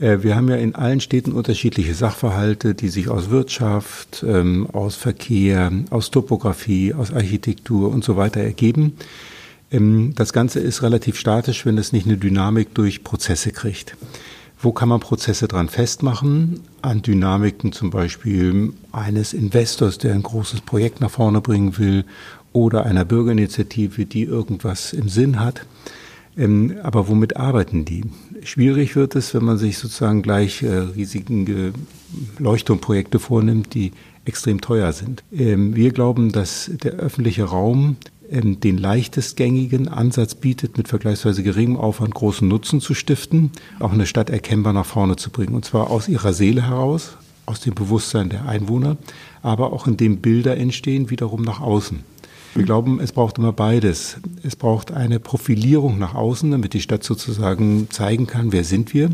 Äh, 0.00 0.22
wir 0.22 0.36
haben 0.36 0.48
ja 0.48 0.56
in 0.56 0.74
allen 0.74 1.00
Städten 1.00 1.32
unterschiedliche 1.32 1.94
Sachverhalte, 1.94 2.74
die 2.74 2.88
sich 2.88 3.08
aus 3.08 3.30
Wirtschaft, 3.30 4.24
ähm, 4.26 4.68
aus 4.72 4.96
Verkehr, 4.96 5.72
aus 5.90 6.10
Topografie, 6.10 6.94
aus 6.94 7.12
Architektur 7.12 7.90
und 7.90 8.04
so 8.04 8.16
weiter 8.16 8.40
ergeben. 8.40 8.94
Ähm, 9.70 10.12
das 10.14 10.32
Ganze 10.32 10.60
ist 10.60 10.82
relativ 10.82 11.18
statisch, 11.18 11.66
wenn 11.66 11.78
es 11.78 11.92
nicht 11.92 12.06
eine 12.06 12.16
Dynamik 12.16 12.74
durch 12.74 13.04
Prozesse 13.04 13.52
kriegt. 13.52 13.96
Wo 14.60 14.72
kann 14.72 14.88
man 14.88 14.98
Prozesse 14.98 15.46
dran 15.46 15.68
festmachen? 15.68 16.60
An 16.82 17.02
Dynamiken 17.02 17.72
zum 17.72 17.90
Beispiel 17.90 18.72
eines 18.90 19.32
Investors, 19.32 19.98
der 19.98 20.14
ein 20.14 20.22
großes 20.24 20.62
Projekt 20.62 21.00
nach 21.00 21.10
vorne 21.10 21.40
bringen 21.40 21.78
will, 21.78 22.04
oder 22.52 22.84
einer 22.84 23.04
Bürgerinitiative, 23.04 24.06
die 24.06 24.24
irgendwas 24.24 24.92
im 24.92 25.08
Sinn 25.08 25.38
hat. 25.38 25.64
Ähm, 26.38 26.76
aber 26.82 27.08
womit 27.08 27.36
arbeiten 27.36 27.84
die? 27.84 28.04
Schwierig 28.44 28.94
wird 28.96 29.16
es, 29.16 29.34
wenn 29.34 29.44
man 29.44 29.58
sich 29.58 29.78
sozusagen 29.78 30.22
gleich 30.22 30.62
äh, 30.62 30.68
riesigen 30.68 31.74
Leuchtturmprojekte 32.38 33.18
vornimmt, 33.18 33.74
die 33.74 33.92
extrem 34.24 34.60
teuer 34.60 34.92
sind. 34.92 35.24
Ähm, 35.32 35.74
wir 35.74 35.90
glauben, 35.90 36.30
dass 36.30 36.70
der 36.82 36.92
öffentliche 36.92 37.44
Raum 37.44 37.96
ähm, 38.30 38.60
den 38.60 38.78
leichtestgängigen 38.78 39.88
Ansatz 39.88 40.34
bietet, 40.34 40.76
mit 40.76 40.88
vergleichsweise 40.88 41.42
geringem 41.42 41.76
Aufwand 41.76 42.14
großen 42.14 42.46
Nutzen 42.46 42.80
zu 42.80 42.94
stiften, 42.94 43.50
auch 43.80 43.92
eine 43.92 44.06
Stadt 44.06 44.30
erkennbar 44.30 44.74
nach 44.74 44.86
vorne 44.86 45.16
zu 45.16 45.30
bringen. 45.30 45.54
Und 45.54 45.64
zwar 45.64 45.90
aus 45.90 46.08
ihrer 46.08 46.32
Seele 46.32 46.66
heraus, 46.66 47.16
aus 47.46 47.60
dem 47.60 47.74
Bewusstsein 47.74 48.28
der 48.28 48.46
Einwohner, 48.46 48.98
aber 49.42 49.72
auch 49.72 49.86
indem 49.86 50.18
Bilder 50.18 50.56
entstehen, 50.56 51.10
wiederum 51.10 51.42
nach 51.42 51.60
außen. 51.60 52.00
Wir 52.58 52.64
glauben, 52.64 52.98
es 52.98 53.12
braucht 53.12 53.38
immer 53.38 53.52
beides. 53.52 54.16
Es 54.42 54.56
braucht 54.56 54.90
eine 54.90 55.20
Profilierung 55.20 55.96
nach 56.00 56.16
außen, 56.16 56.50
damit 56.50 56.72
die 56.72 56.80
Stadt 56.80 57.04
sozusagen 57.04 57.88
zeigen 57.88 58.26
kann, 58.26 58.50
wer 58.50 58.64
sind 58.64 58.92
wir. 58.94 59.10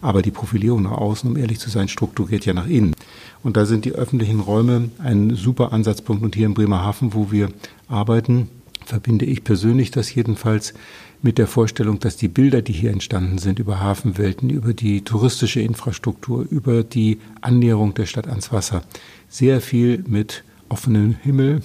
Aber 0.00 0.20
die 0.20 0.32
Profilierung 0.32 0.82
nach 0.82 0.98
außen, 0.98 1.30
um 1.30 1.36
ehrlich 1.36 1.60
zu 1.60 1.70
sein, 1.70 1.86
strukturiert 1.86 2.44
ja 2.44 2.54
nach 2.54 2.66
innen. 2.66 2.96
Und 3.44 3.56
da 3.56 3.66
sind 3.66 3.84
die 3.84 3.92
öffentlichen 3.92 4.40
Räume 4.40 4.90
ein 4.98 5.36
super 5.36 5.72
Ansatzpunkt. 5.72 6.24
Und 6.24 6.34
hier 6.34 6.46
in 6.46 6.54
Bremerhaven, 6.54 7.14
wo 7.14 7.30
wir 7.30 7.50
arbeiten, 7.86 8.48
verbinde 8.84 9.26
ich 9.26 9.44
persönlich 9.44 9.92
das 9.92 10.12
jedenfalls 10.12 10.74
mit 11.22 11.38
der 11.38 11.46
Vorstellung, 11.46 12.00
dass 12.00 12.16
die 12.16 12.26
Bilder, 12.26 12.62
die 12.62 12.72
hier 12.72 12.90
entstanden 12.90 13.38
sind 13.38 13.60
über 13.60 13.78
Hafenwelten, 13.78 14.50
über 14.50 14.74
die 14.74 15.02
touristische 15.02 15.60
Infrastruktur, 15.60 16.44
über 16.50 16.82
die 16.82 17.20
Annäherung 17.42 17.94
der 17.94 18.06
Stadt 18.06 18.26
ans 18.26 18.50
Wasser, 18.50 18.82
sehr 19.28 19.60
viel 19.60 20.02
mit 20.08 20.42
offenem 20.68 21.14
Himmel, 21.22 21.60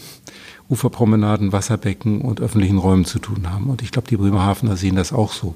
Uferpromenaden, 0.74 1.54
Wasserbecken 1.54 2.22
und 2.22 2.42
öffentlichen 2.42 2.80
Räumen 2.80 3.06
zu 3.06 3.20
tun 3.20 3.52
haben. 3.52 3.70
Und 3.70 3.84
ich 3.84 3.92
glaube, 3.92 4.08
die 4.08 4.18
Bremerhavener 4.18 4.76
sehen 4.76 4.96
das 4.96 5.14
auch 5.14 5.32
so. 5.32 5.54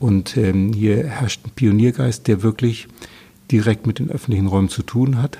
Und 0.00 0.36
ähm, 0.36 0.72
hier 0.72 1.06
herrscht 1.06 1.46
ein 1.46 1.52
Pioniergeist, 1.54 2.26
der 2.26 2.42
wirklich 2.42 2.88
direkt 3.52 3.86
mit 3.86 4.00
den 4.00 4.10
öffentlichen 4.10 4.48
Räumen 4.48 4.68
zu 4.68 4.82
tun 4.82 5.22
hat. 5.22 5.38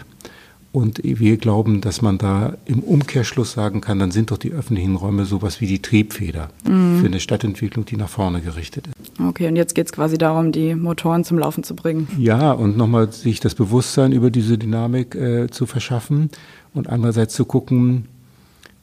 Und 0.71 1.01
wir 1.03 1.37
glauben, 1.37 1.83
dass 1.83 2.01
man 2.01 2.17
da 2.17 2.55
im 2.65 2.79
Umkehrschluss 2.79 3.53
sagen 3.53 3.83
kann, 3.83 3.99
dann 3.99 4.11
sind 4.11 4.31
doch 4.31 4.39
die 4.39 4.53
öffentlichen 4.53 4.97
Räume 4.97 5.27
sowas 5.27 5.61
wie 5.61 5.67
die 5.67 5.83
Triebfeder 5.83 6.49
mhm. 6.65 7.01
für 7.01 7.07
eine 7.07 7.21
Stadtentwicklung, 7.21 7.85
die 7.85 7.99
nach 7.99 8.09
vorne 8.09 8.41
gerichtet 8.41 8.87
ist. 8.87 9.21
Okay, 9.21 9.49
und 9.49 9.57
jetzt 9.57 9.75
geht 9.75 9.87
es 9.87 9.93
quasi 9.93 10.17
darum, 10.17 10.51
die 10.51 10.75
Motoren 10.75 11.25
zum 11.25 11.39
Laufen 11.39 11.63
zu 11.63 11.77
bringen. 11.77 12.09
Ja, 12.19 12.53
und 12.53 12.79
nochmal 12.79 13.13
sich 13.13 13.41
das 13.41 13.55
Bewusstsein 13.55 14.13
über 14.13 14.31
diese 14.31 14.57
Dynamik 14.57 15.15
äh, 15.15 15.51
zu 15.51 15.67
verschaffen 15.67 16.31
und 16.73 16.89
andererseits 16.89 17.35
zu 17.35 17.45
gucken, 17.45 18.07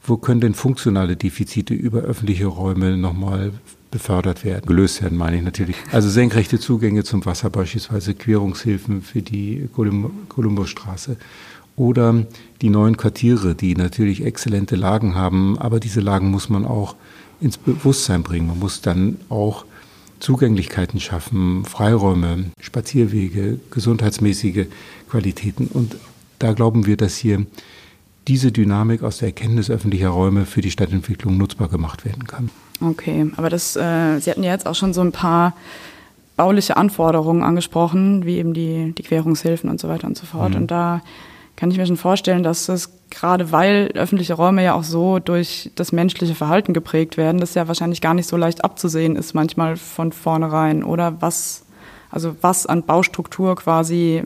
wo 0.10 0.18
können 0.18 0.42
denn 0.42 0.54
funktionale 0.54 1.16
Defizite 1.16 1.74
über 1.74 2.00
öffentliche 2.00 2.48
Räume 2.48 2.98
nochmal 2.98 3.54
befördert 3.92 4.44
werden, 4.44 4.66
gelöst 4.66 5.02
werden, 5.02 5.18
meine 5.18 5.38
ich 5.38 5.44
natürlich. 5.44 5.76
Also 5.92 6.10
senkrechte 6.10 6.60
Zugänge 6.60 7.04
zum 7.04 7.26
Wasser 7.26 7.50
beispielsweise, 7.50 8.14
Querungshilfen 8.14 9.02
für 9.02 9.22
die 9.22 9.68
Kolumbusstraße 10.30 11.18
oder 11.76 12.26
die 12.62 12.70
neuen 12.70 12.98
Quartiere, 12.98 13.56
die 13.56 13.76
natürlich 13.76 14.24
exzellente 14.24 14.76
Lagen 14.76 15.16
haben, 15.16 15.58
aber 15.58 15.80
diese 15.80 16.02
Lagen 16.02 16.30
muss 16.30 16.50
man 16.50 16.66
auch 16.66 16.96
ins 17.42 17.58
Bewusstsein 17.58 18.22
bringen. 18.22 18.48
Man 18.48 18.60
muss 18.60 18.82
dann 18.82 19.18
auch 19.30 19.66
Zugänglichkeiten 20.20 21.00
schaffen, 21.00 21.64
Freiräume, 21.66 22.52
Spazierwege, 22.60 23.60
gesundheitsmäßige 23.72 24.66
Qualitäten. 25.10 25.68
Und 25.68 25.96
da 26.40 26.52
glauben 26.52 26.86
wir, 26.86 26.98
dass 26.98 27.16
hier 27.16 27.46
diese 28.30 28.52
Dynamik 28.52 29.02
aus 29.02 29.18
der 29.18 29.30
Erkenntnis 29.30 29.72
öffentlicher 29.72 30.10
Räume 30.10 30.46
für 30.46 30.62
die 30.62 30.70
Stadtentwicklung 30.70 31.36
nutzbar 31.38 31.68
gemacht 31.68 32.06
werden 32.06 32.26
kann. 32.26 32.52
Okay, 32.80 33.30
aber 33.36 33.50
das, 33.50 33.76
äh, 33.76 34.20
Sie 34.20 34.30
hatten 34.30 34.44
ja 34.44 34.52
jetzt 34.52 34.68
auch 34.68 34.76
schon 34.76 34.94
so 34.94 35.02
ein 35.02 35.12
paar 35.12 35.56
bauliche 36.38 36.78
Anforderungen 36.78 37.44
angesprochen, 37.44 38.26
wie 38.26 38.38
eben 38.38 38.54
die, 38.54 38.94
die 38.96 39.04
Querungshilfen 39.04 39.70
und 39.70 39.80
so 39.80 39.90
weiter 39.90 40.08
und 40.08 40.16
so 40.16 40.28
fort. 40.28 40.52
Mhm. 40.52 40.58
Und 40.58 40.72
da 40.72 41.02
kann 41.56 41.72
ich 41.72 41.78
mir 41.78 41.88
schon 41.88 41.98
vorstellen, 41.98 42.44
dass 42.44 42.70
es 42.70 42.92
gerade 43.10 43.52
weil 43.52 43.90
öffentliche 43.96 44.36
Räume 44.36 44.64
ja 44.64 44.76
auch 44.76 44.84
so 44.84 45.18
durch 45.18 45.72
das 45.76 45.92
menschliche 45.92 46.36
Verhalten 46.36 46.74
geprägt 46.74 47.18
werden, 47.18 47.42
das 47.42 47.56
ja 47.56 47.68
wahrscheinlich 47.68 48.00
gar 48.00 48.14
nicht 48.14 48.28
so 48.28 48.38
leicht 48.38 48.64
abzusehen 48.64 49.16
ist, 49.16 49.34
manchmal 49.34 49.76
von 49.76 50.12
vornherein. 50.12 50.84
Oder 50.84 51.20
was, 51.20 51.64
also 52.12 52.36
was 52.42 52.68
an 52.68 52.84
Baustruktur 52.84 53.56
quasi 53.56 54.24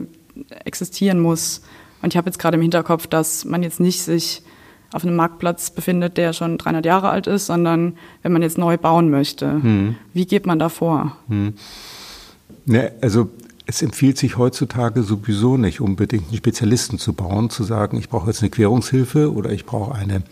existieren 0.65 1.21
muss. 1.21 1.61
Und 2.03 2.13
ich 2.13 2.17
habe 2.17 2.27
jetzt 2.27 2.37
gerade 2.37 2.55
im 2.55 2.61
Hinterkopf, 2.61 3.07
dass 3.07 3.45
man 3.45 3.63
jetzt 3.63 3.79
nicht 3.79 4.01
sich 4.01 4.43
auf 4.91 5.03
einem 5.03 5.15
Marktplatz 5.15 5.71
befindet, 5.71 6.17
der 6.17 6.33
schon 6.33 6.57
300 6.57 6.85
Jahre 6.85 7.09
alt 7.09 7.27
ist, 7.27 7.45
sondern 7.45 7.97
wenn 8.21 8.33
man 8.33 8.41
jetzt 8.41 8.57
neu 8.57 8.77
bauen 8.77 9.09
möchte. 9.09 9.53
Hm. 9.53 9.95
Wie 10.13 10.25
geht 10.25 10.45
man 10.45 10.59
da 10.59 10.67
vor? 10.67 11.15
Hm. 11.29 11.53
Ne, 12.65 12.91
also 13.01 13.29
es 13.65 13.81
empfiehlt 13.81 14.17
sich 14.17 14.37
heutzutage 14.37 15.01
sowieso 15.03 15.55
nicht 15.55 15.79
unbedingt 15.79 16.27
einen 16.27 16.37
Spezialisten 16.37 16.99
zu 16.99 17.13
bauen, 17.13 17.49
zu 17.49 17.63
sagen, 17.63 17.97
ich 17.97 18.09
brauche 18.09 18.27
jetzt 18.27 18.41
eine 18.41 18.49
Querungshilfe 18.49 19.33
oder 19.33 19.51
ich 19.51 19.65
brauche 19.65 19.95
eine 19.95 20.23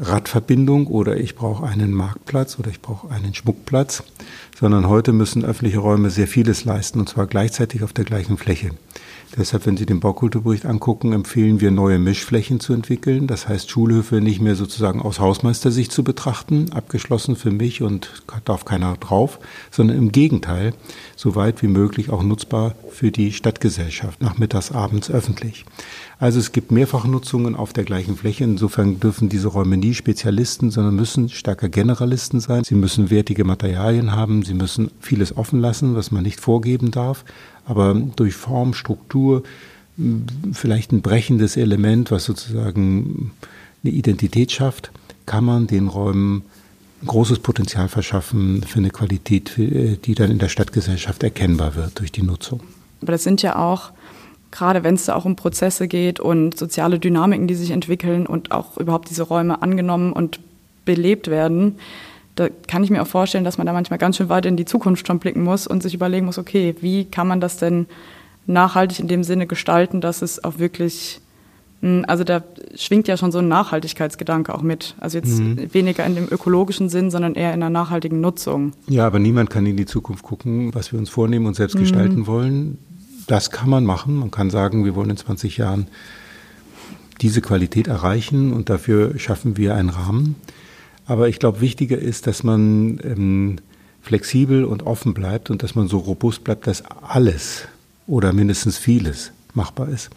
Radverbindung 0.00 0.88
oder 0.88 1.16
ich 1.16 1.36
brauche 1.36 1.64
einen 1.64 1.92
Marktplatz 1.92 2.58
oder 2.58 2.70
ich 2.70 2.82
brauche 2.82 3.10
einen 3.10 3.32
Schmuckplatz, 3.32 4.02
sondern 4.58 4.88
heute 4.88 5.12
müssen 5.12 5.44
öffentliche 5.44 5.78
Räume 5.78 6.10
sehr 6.10 6.26
vieles 6.26 6.64
leisten 6.64 6.98
und 6.98 7.08
zwar 7.08 7.28
gleichzeitig 7.28 7.84
auf 7.84 7.92
der 7.92 8.04
gleichen 8.04 8.36
Fläche. 8.36 8.70
Deshalb, 9.36 9.64
wenn 9.64 9.78
Sie 9.78 9.86
den 9.86 10.00
Baukulturbericht 10.00 10.66
angucken, 10.66 11.14
empfehlen 11.14 11.60
wir, 11.60 11.70
neue 11.70 11.98
Mischflächen 11.98 12.60
zu 12.60 12.74
entwickeln. 12.74 13.26
Das 13.26 13.48
heißt, 13.48 13.70
Schulhöfe 13.70 14.20
nicht 14.20 14.42
mehr 14.42 14.56
sozusagen 14.56 15.00
aus 15.00 15.20
Hausmeistersicht 15.20 15.90
zu 15.90 16.04
betrachten, 16.04 16.70
abgeschlossen 16.72 17.34
für 17.34 17.50
mich 17.50 17.80
und 17.80 18.22
darf 18.44 18.66
keiner 18.66 18.94
drauf, 18.98 19.38
sondern 19.70 19.96
im 19.96 20.12
Gegenteil, 20.12 20.74
so 21.16 21.34
weit 21.34 21.62
wie 21.62 21.68
möglich 21.68 22.10
auch 22.10 22.22
nutzbar 22.22 22.74
für 22.90 23.10
die 23.10 23.32
Stadtgesellschaft, 23.32 24.20
nachmittags, 24.20 24.70
abends 24.70 25.10
öffentlich. 25.10 25.64
Also 26.22 26.38
es 26.38 26.52
gibt 26.52 26.70
Mehrfachnutzungen 26.70 27.56
auf 27.56 27.72
der 27.72 27.82
gleichen 27.82 28.16
Fläche. 28.16 28.44
Insofern 28.44 29.00
dürfen 29.00 29.28
diese 29.28 29.48
Räume 29.48 29.76
nie 29.76 29.92
Spezialisten, 29.92 30.70
sondern 30.70 30.94
müssen 30.94 31.28
stärker 31.28 31.68
Generalisten 31.68 32.38
sein. 32.38 32.62
Sie 32.62 32.76
müssen 32.76 33.10
wertige 33.10 33.42
Materialien 33.42 34.12
haben. 34.12 34.44
Sie 34.44 34.54
müssen 34.54 34.92
vieles 35.00 35.36
offen 35.36 35.60
lassen, 35.60 35.96
was 35.96 36.12
man 36.12 36.22
nicht 36.22 36.38
vorgeben 36.38 36.92
darf 36.92 37.24
aber 37.64 37.94
durch 37.94 38.34
Form, 38.34 38.74
Struktur, 38.74 39.42
vielleicht 40.52 40.92
ein 40.92 41.02
brechendes 41.02 41.56
Element, 41.56 42.10
was 42.10 42.24
sozusagen 42.24 43.32
eine 43.84 43.92
Identität 43.92 44.52
schafft, 44.52 44.90
kann 45.26 45.44
man 45.44 45.66
den 45.66 45.88
Räumen 45.88 46.42
großes 47.06 47.40
Potenzial 47.40 47.88
verschaffen 47.88 48.62
für 48.62 48.78
eine 48.78 48.90
Qualität, 48.90 49.52
die 49.56 50.14
dann 50.14 50.30
in 50.30 50.38
der 50.38 50.48
Stadtgesellschaft 50.48 51.22
erkennbar 51.22 51.74
wird 51.74 51.98
durch 51.98 52.12
die 52.12 52.22
Nutzung. 52.22 52.60
Aber 53.00 53.12
das 53.12 53.24
sind 53.24 53.42
ja 53.42 53.56
auch, 53.56 53.90
gerade 54.52 54.84
wenn 54.84 54.94
es 54.94 55.06
da 55.06 55.16
auch 55.16 55.24
um 55.24 55.34
Prozesse 55.34 55.88
geht 55.88 56.20
und 56.20 56.56
soziale 56.56 57.00
Dynamiken, 57.00 57.48
die 57.48 57.54
sich 57.54 57.72
entwickeln 57.72 58.26
und 58.26 58.52
auch 58.52 58.76
überhaupt 58.76 59.10
diese 59.10 59.24
Räume 59.24 59.62
angenommen 59.62 60.12
und 60.12 60.38
belebt 60.84 61.28
werden, 61.28 61.78
da 62.34 62.48
kann 62.68 62.84
ich 62.84 62.90
mir 62.90 63.02
auch 63.02 63.06
vorstellen, 63.06 63.44
dass 63.44 63.58
man 63.58 63.66
da 63.66 63.72
manchmal 63.72 63.98
ganz 63.98 64.16
schön 64.16 64.28
weit 64.28 64.46
in 64.46 64.56
die 64.56 64.64
Zukunft 64.64 65.06
schon 65.06 65.18
blicken 65.18 65.42
muss 65.42 65.66
und 65.66 65.82
sich 65.82 65.94
überlegen 65.94 66.26
muss, 66.26 66.38
okay, 66.38 66.74
wie 66.80 67.04
kann 67.04 67.26
man 67.26 67.40
das 67.40 67.56
denn 67.56 67.86
nachhaltig 68.46 69.00
in 69.00 69.08
dem 69.08 69.24
Sinne 69.24 69.46
gestalten, 69.46 70.00
dass 70.00 70.22
es 70.22 70.42
auch 70.42 70.58
wirklich, 70.58 71.20
hm, 71.80 72.04
also 72.08 72.24
da 72.24 72.42
schwingt 72.74 73.06
ja 73.06 73.16
schon 73.16 73.32
so 73.32 73.38
ein 73.38 73.48
Nachhaltigkeitsgedanke 73.48 74.54
auch 74.54 74.62
mit. 74.62 74.96
Also 74.98 75.18
jetzt 75.18 75.38
mhm. 75.38 75.72
weniger 75.72 76.04
in 76.06 76.14
dem 76.14 76.28
ökologischen 76.30 76.88
Sinn, 76.88 77.10
sondern 77.10 77.34
eher 77.34 77.52
in 77.52 77.62
einer 77.62 77.70
nachhaltigen 77.70 78.20
Nutzung. 78.20 78.72
Ja, 78.88 79.06
aber 79.06 79.18
niemand 79.18 79.50
kann 79.50 79.66
in 79.66 79.76
die 79.76 79.86
Zukunft 79.86 80.24
gucken, 80.24 80.74
was 80.74 80.92
wir 80.92 80.98
uns 80.98 81.10
vornehmen 81.10 81.46
und 81.46 81.54
selbst 81.54 81.76
mhm. 81.76 81.80
gestalten 81.80 82.26
wollen. 82.26 82.78
Das 83.32 83.50
kann 83.50 83.70
man 83.70 83.86
machen. 83.86 84.16
Man 84.16 84.30
kann 84.30 84.50
sagen, 84.50 84.84
wir 84.84 84.94
wollen 84.94 85.08
in 85.08 85.16
20 85.16 85.56
Jahren 85.56 85.86
diese 87.22 87.40
Qualität 87.40 87.86
erreichen 87.86 88.52
und 88.52 88.68
dafür 88.68 89.18
schaffen 89.18 89.56
wir 89.56 89.74
einen 89.74 89.88
Rahmen. 89.88 90.34
Aber 91.06 91.30
ich 91.30 91.38
glaube, 91.38 91.62
wichtiger 91.62 91.96
ist, 91.98 92.26
dass 92.26 92.42
man 92.42 93.00
ähm, 93.02 93.56
flexibel 94.02 94.66
und 94.66 94.82
offen 94.82 95.14
bleibt 95.14 95.48
und 95.48 95.62
dass 95.62 95.74
man 95.74 95.88
so 95.88 95.96
robust 95.96 96.44
bleibt, 96.44 96.66
dass 96.66 96.84
alles 97.00 97.68
oder 98.06 98.34
mindestens 98.34 98.76
vieles 98.76 99.32
machbar 99.54 99.88
ist. 99.88 100.10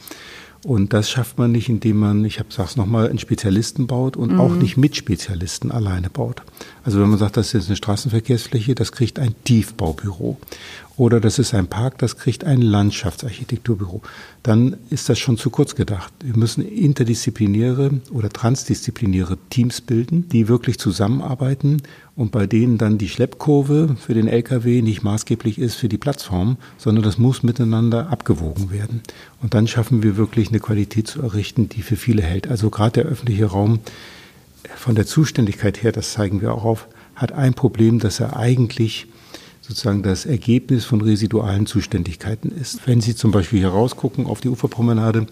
Und 0.65 0.93
das 0.93 1.11
schafft 1.11 1.37
man 1.37 1.51
nicht, 1.51 1.69
indem 1.69 1.97
man, 1.97 2.25
ich 2.25 2.41
sag's 2.49 2.75
nochmal, 2.75 3.07
einen 3.07 3.19
Spezialisten 3.19 3.85
baut 3.85 4.17
und 4.17 4.33
mhm. 4.33 4.39
auch 4.41 4.55
nicht 4.55 4.77
mit 4.77 4.95
Spezialisten 4.95 5.71
alleine 5.71 6.09
baut. 6.09 6.41
Also 6.83 6.99
wenn 6.99 7.07
man 7.07 7.19
sagt, 7.19 7.37
das 7.37 7.53
ist 7.53 7.67
eine 7.67 7.75
Straßenverkehrsfläche, 7.75 8.73
das 8.73 8.91
kriegt 8.91 9.19
ein 9.19 9.35
Tiefbaubüro. 9.43 10.37
Oder 10.97 11.19
das 11.19 11.39
ist 11.39 11.53
ein 11.53 11.67
Park, 11.67 11.97
das 11.97 12.17
kriegt 12.17 12.45
ein 12.45 12.61
Landschaftsarchitekturbüro. 12.61 14.01
Dann 14.43 14.77
ist 14.89 15.09
das 15.09 15.19
schon 15.19 15.37
zu 15.37 15.49
kurz 15.49 15.75
gedacht. 15.75 16.13
Wir 16.23 16.37
müssen 16.37 16.65
interdisziplinäre 16.65 17.99
oder 18.11 18.29
transdisziplinäre 18.29 19.37
Teams 19.49 19.81
bilden, 19.81 20.29
die 20.29 20.47
wirklich 20.47 20.79
zusammenarbeiten 20.79 21.81
und 22.15 22.31
bei 22.31 22.47
denen 22.47 22.77
dann 22.77 22.97
die 22.97 23.09
Schleppkurve 23.09 23.97
für 23.99 24.13
den 24.13 24.29
LKW 24.29 24.81
nicht 24.81 25.03
maßgeblich 25.03 25.59
ist 25.59 25.75
für 25.75 25.89
die 25.89 25.97
Plattform, 25.97 26.57
sondern 26.77 27.03
das 27.03 27.17
muss 27.17 27.43
miteinander 27.43 28.09
abgewogen 28.09 28.71
werden. 28.71 29.01
Und 29.41 29.53
dann 29.53 29.67
schaffen 29.67 30.01
wir 30.01 30.15
wirklich 30.15 30.47
eine 30.47 30.61
Qualität 30.61 31.07
zu 31.07 31.21
errichten, 31.21 31.67
die 31.67 31.81
für 31.81 31.97
viele 31.97 32.21
hält. 32.21 32.47
Also 32.47 32.69
gerade 32.69 33.03
der 33.03 33.11
öffentliche 33.11 33.47
Raum 33.47 33.79
von 34.77 34.95
der 34.95 35.05
Zuständigkeit 35.05 35.83
her, 35.83 35.91
das 35.91 36.13
zeigen 36.13 36.39
wir 36.39 36.53
auch 36.53 36.63
auf, 36.63 36.87
hat 37.15 37.33
ein 37.33 37.53
Problem, 37.53 37.99
dass 37.99 38.21
er 38.21 38.37
eigentlich 38.37 39.07
sozusagen 39.67 40.03
das 40.03 40.25
Ergebnis 40.25 40.85
von 40.85 41.01
residualen 41.01 41.65
Zuständigkeiten 41.65 42.51
ist. 42.51 42.85
Wenn 42.85 43.01
Sie 43.01 43.15
zum 43.15 43.31
Beispiel 43.31 43.59
hier 43.59 43.69
rausgucken 43.69 44.27
auf 44.27 44.41
die 44.41 44.49
Uferpromenade 44.49 45.25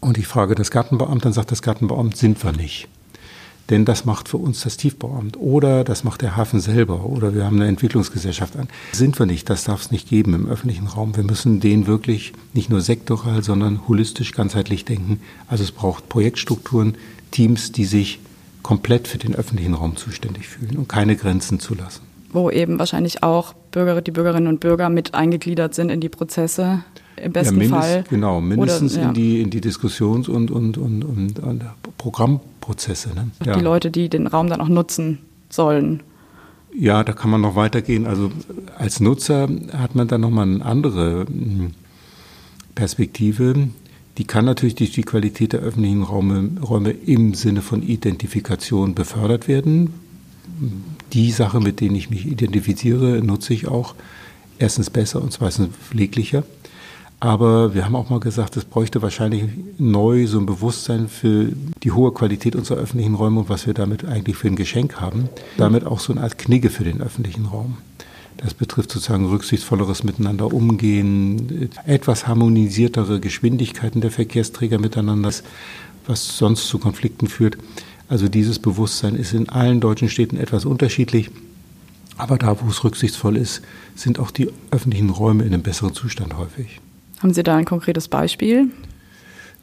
und 0.00 0.18
ich 0.18 0.26
frage 0.26 0.54
das 0.54 0.70
Gartenbauamt, 0.70 1.24
dann 1.24 1.32
sagt 1.32 1.50
das 1.50 1.62
Gartenbauamt, 1.62 2.16
sind 2.16 2.42
wir 2.44 2.52
nicht. 2.52 2.88
Denn 3.70 3.84
das 3.84 4.04
macht 4.04 4.28
für 4.28 4.36
uns 4.36 4.62
das 4.62 4.76
Tiefbauamt 4.76 5.38
oder 5.38 5.84
das 5.84 6.04
macht 6.04 6.22
der 6.22 6.36
Hafen 6.36 6.60
selber 6.60 7.06
oder 7.06 7.34
wir 7.34 7.44
haben 7.44 7.56
eine 7.56 7.68
Entwicklungsgesellschaft 7.68 8.56
an. 8.56 8.68
Sind 8.92 9.18
wir 9.18 9.26
nicht, 9.26 9.48
das 9.48 9.64
darf 9.64 9.82
es 9.82 9.90
nicht 9.90 10.08
geben 10.08 10.34
im 10.34 10.48
öffentlichen 10.48 10.88
Raum. 10.88 11.16
Wir 11.16 11.24
müssen 11.24 11.60
den 11.60 11.86
wirklich 11.86 12.32
nicht 12.52 12.68
nur 12.68 12.80
sektoral, 12.80 13.42
sondern 13.42 13.86
holistisch, 13.88 14.32
ganzheitlich 14.32 14.84
denken. 14.84 15.20
Also 15.46 15.62
es 15.64 15.72
braucht 15.72 16.08
Projektstrukturen, 16.08 16.96
Teams, 17.30 17.72
die 17.72 17.84
sich 17.84 18.18
komplett 18.62 19.08
für 19.08 19.18
den 19.18 19.34
öffentlichen 19.34 19.74
Raum 19.74 19.96
zuständig 19.96 20.48
fühlen 20.48 20.76
und 20.76 20.88
keine 20.88 21.16
Grenzen 21.16 21.60
zulassen 21.60 22.09
wo 22.32 22.50
eben 22.50 22.78
wahrscheinlich 22.78 23.22
auch 23.22 23.54
Bürger, 23.72 24.00
die 24.02 24.10
Bürgerinnen 24.10 24.46
und 24.46 24.60
Bürger 24.60 24.88
mit 24.88 25.14
eingegliedert 25.14 25.74
sind 25.74 25.90
in 25.90 26.00
die 26.00 26.08
Prozesse 26.08 26.84
im 27.16 27.32
besten 27.32 27.54
ja, 27.54 27.58
mindest, 27.58 27.82
Fall. 27.82 28.04
Genau, 28.08 28.40
mindestens 28.40 28.94
Oder, 28.94 29.02
ja. 29.02 29.08
in, 29.08 29.14
die, 29.14 29.40
in 29.42 29.50
die 29.50 29.60
Diskussions- 29.60 30.28
und, 30.28 30.50
und, 30.50 30.78
und, 30.78 31.04
und, 31.04 31.40
Programmprozesse. 31.98 33.10
Ne? 33.14 33.30
Ja. 33.44 33.56
Die 33.56 33.60
Leute, 33.60 33.90
die 33.90 34.08
den 34.08 34.26
Raum 34.26 34.48
dann 34.48 34.60
auch 34.60 34.68
nutzen 34.68 35.18
sollen. 35.48 36.02
Ja, 36.76 37.02
da 37.04 37.12
kann 37.12 37.30
man 37.30 37.40
noch 37.40 37.56
weitergehen. 37.56 38.06
Also 38.06 38.30
als 38.78 39.00
Nutzer 39.00 39.48
hat 39.72 39.94
man 39.94 40.08
dann 40.08 40.20
nochmal 40.20 40.46
eine 40.46 40.64
andere 40.64 41.26
hm, 41.26 41.72
Perspektive. 42.74 43.68
Die 44.18 44.24
kann 44.24 44.44
natürlich 44.44 44.76
durch 44.76 44.92
die 44.92 45.02
Qualität 45.02 45.52
der 45.52 45.60
öffentlichen 45.60 46.02
Räume, 46.02 46.50
Räume 46.62 46.90
im 46.90 47.34
Sinne 47.34 47.62
von 47.62 47.82
Identifikation 47.82 48.94
befördert 48.94 49.48
werden. 49.48 49.92
Die 51.12 51.30
Sache, 51.30 51.60
mit 51.60 51.80
denen 51.80 51.96
ich 51.96 52.10
mich 52.10 52.26
identifiziere, 52.26 53.20
nutze 53.22 53.54
ich 53.54 53.68
auch 53.68 53.94
erstens 54.58 54.90
besser 54.90 55.22
und 55.22 55.32
zweitens 55.32 55.70
pfleglicher. 55.74 56.44
Aber 57.18 57.74
wir 57.74 57.84
haben 57.84 57.96
auch 57.96 58.08
mal 58.08 58.20
gesagt, 58.20 58.56
es 58.56 58.64
bräuchte 58.64 59.02
wahrscheinlich 59.02 59.44
neu 59.76 60.26
so 60.26 60.38
ein 60.38 60.46
Bewusstsein 60.46 61.08
für 61.08 61.50
die 61.82 61.92
hohe 61.92 62.12
Qualität 62.12 62.56
unserer 62.56 62.78
öffentlichen 62.78 63.14
Räume 63.14 63.40
und 63.40 63.48
was 63.50 63.66
wir 63.66 63.74
damit 63.74 64.06
eigentlich 64.06 64.36
für 64.36 64.48
ein 64.48 64.56
Geschenk 64.56 65.00
haben. 65.00 65.28
Damit 65.58 65.84
auch 65.84 66.00
so 66.00 66.12
eine 66.12 66.22
Art 66.22 66.38
Knigge 66.38 66.70
für 66.70 66.84
den 66.84 67.02
öffentlichen 67.02 67.44
Raum. 67.44 67.76
Das 68.38 68.54
betrifft 68.54 68.90
sozusagen 68.90 69.26
rücksichtsvolleres 69.26 70.02
Miteinander 70.02 70.50
umgehen, 70.50 71.68
etwas 71.84 72.26
harmonisiertere 72.26 73.20
Geschwindigkeiten 73.20 74.00
der 74.00 74.10
Verkehrsträger 74.10 74.78
miteinander, 74.78 75.30
was 76.06 76.38
sonst 76.38 76.68
zu 76.68 76.78
Konflikten 76.78 77.26
führt. 77.26 77.58
Also 78.10 78.28
dieses 78.28 78.58
Bewusstsein 78.58 79.14
ist 79.14 79.32
in 79.34 79.48
allen 79.48 79.80
deutschen 79.80 80.08
Städten 80.08 80.36
etwas 80.36 80.64
unterschiedlich. 80.64 81.30
Aber 82.16 82.38
da, 82.38 82.60
wo 82.60 82.68
es 82.68 82.82
rücksichtsvoll 82.82 83.36
ist, 83.36 83.62
sind 83.94 84.18
auch 84.18 84.32
die 84.32 84.50
öffentlichen 84.72 85.10
Räume 85.10 85.44
in 85.44 85.54
einem 85.54 85.62
besseren 85.62 85.94
Zustand 85.94 86.36
häufig. 86.36 86.80
Haben 87.20 87.32
Sie 87.32 87.44
da 87.44 87.56
ein 87.56 87.64
konkretes 87.64 88.08
Beispiel? 88.08 88.66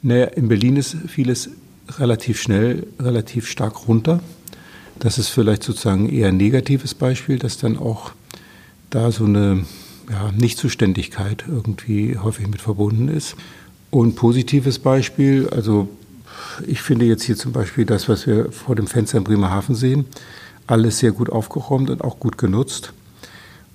Naja, 0.01 0.27
in 0.27 0.47
Berlin 0.47 0.77
ist 0.77 0.95
vieles 1.07 1.49
relativ 1.99 2.39
schnell, 2.41 2.87
relativ 3.01 3.47
stark 3.47 3.85
runter. 3.89 4.21
Das 4.99 5.17
ist 5.17 5.27
vielleicht 5.27 5.63
sozusagen 5.63 6.07
eher 6.07 6.29
ein 6.29 6.37
negatives 6.37 6.93
Beispiel, 6.93 7.39
dass 7.39 7.57
dann 7.57 7.77
auch 7.77 8.13
da 8.89 9.11
so 9.11 9.25
eine 9.25 9.65
ja, 10.09 10.31
Nichtzuständigkeit 10.31 11.43
irgendwie 11.49 12.17
häufig 12.17 12.47
mit 12.47 12.61
verbunden 12.61 13.09
ist. 13.09 13.35
Und 13.89 14.15
positives 14.15 14.79
Beispiel, 14.79 15.49
also 15.49 15.89
ich 16.65 16.81
finde 16.81 17.05
jetzt 17.05 17.23
hier 17.23 17.35
zum 17.35 17.51
Beispiel 17.51 17.85
das, 17.85 18.09
was 18.09 18.27
wir 18.27 18.51
vor 18.51 18.75
dem 18.75 18.87
Fenster 18.87 19.17
in 19.17 19.23
Bremerhaven 19.23 19.75
sehen, 19.75 20.05
alles 20.65 20.99
sehr 20.99 21.11
gut 21.11 21.29
aufgeräumt 21.29 21.89
und 21.89 22.03
auch 22.03 22.19
gut 22.19 22.37
genutzt. 22.37 22.93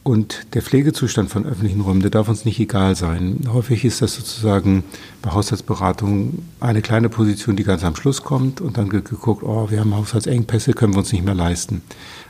Und 0.04 0.54
der 0.54 0.62
Pflegezustand 0.62 1.30
von 1.30 1.46
öffentlichen 1.46 1.80
Räumen, 1.80 2.00
der 2.00 2.10
darf 2.10 2.28
uns 2.28 2.44
nicht 2.44 2.58
egal 2.58 2.96
sein. 2.96 3.46
Häufig 3.52 3.84
ist 3.84 4.02
das 4.02 4.16
sozusagen 4.16 4.82
bei 5.22 5.30
Haushaltsberatungen 5.30 6.48
eine 6.58 6.82
kleine 6.82 7.08
Position, 7.08 7.54
die 7.54 7.62
ganz 7.62 7.84
am 7.84 7.94
Schluss 7.94 8.24
kommt 8.24 8.60
und 8.60 8.78
dann 8.78 8.90
wird 8.90 9.08
geguckt, 9.08 9.44
oh, 9.44 9.70
wir 9.70 9.78
haben 9.78 9.94
Haushaltsengpässe, 9.94 10.72
können 10.72 10.94
wir 10.94 10.98
uns 10.98 11.12
nicht 11.12 11.24
mehr 11.24 11.36
leisten. 11.36 11.82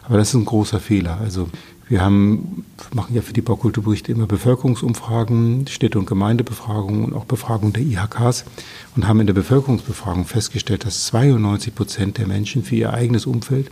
Aber 0.05 0.19
das 0.19 0.29
ist 0.29 0.35
ein 0.35 0.45
großer 0.45 0.81
Fehler. 0.81 1.19
Also 1.23 1.49
wir 1.89 2.01
haben, 2.01 2.65
machen 2.95 3.15
ja 3.15 3.23
für 3.23 3.33
die 3.33 3.43
Baukulturberichte 3.43 4.13
immer 4.13 4.27
Bevölkerungsumfragen, 4.27 5.67
Städte- 5.67 5.99
und 5.99 6.07
Gemeindebefragungen 6.07 7.05
und 7.05 7.15
auch 7.15 7.25
Befragungen 7.25 7.73
der 7.73 7.83
IHKs 7.83 8.45
und 8.97 9.07
haben 9.07 9.21
in 9.21 9.27
der 9.27 9.35
Bevölkerungsbefragung 9.35 10.25
festgestellt, 10.25 10.85
dass 10.85 11.07
92 11.07 11.75
Prozent 11.75 12.19
der 12.19 12.27
Menschen 12.27 12.65
für 12.65 12.77
ihr 12.77 12.95
eigenes 12.95 13.27
Umfeld 13.27 13.71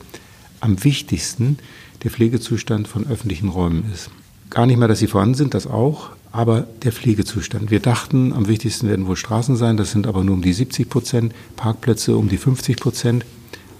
am 0.60 0.84
wichtigsten 0.84 1.58
der 2.02 2.10
Pflegezustand 2.10 2.88
von 2.88 3.06
öffentlichen 3.06 3.48
Räumen 3.48 3.90
ist. 3.92 4.10
Gar 4.50 4.66
nicht 4.66 4.78
mehr, 4.78 4.88
dass 4.88 4.98
sie 4.98 5.06
vorhanden 5.06 5.34
sind, 5.34 5.54
das 5.54 5.66
auch, 5.66 6.10
aber 6.32 6.66
der 6.82 6.92
Pflegezustand. 6.92 7.70
Wir 7.70 7.80
dachten, 7.80 8.32
am 8.32 8.48
wichtigsten 8.48 8.88
werden 8.88 9.06
wohl 9.06 9.16
Straßen 9.16 9.56
sein, 9.56 9.76
das 9.76 9.92
sind 9.92 10.06
aber 10.06 10.24
nur 10.24 10.34
um 10.34 10.42
die 10.42 10.52
70 10.52 10.88
Prozent, 10.88 11.34
Parkplätze 11.56 12.16
um 12.16 12.28
die 12.28 12.36
50 12.36 12.76
Prozent, 12.76 13.24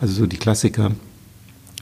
also 0.00 0.14
so 0.14 0.26
die 0.26 0.36
Klassiker. 0.36 0.92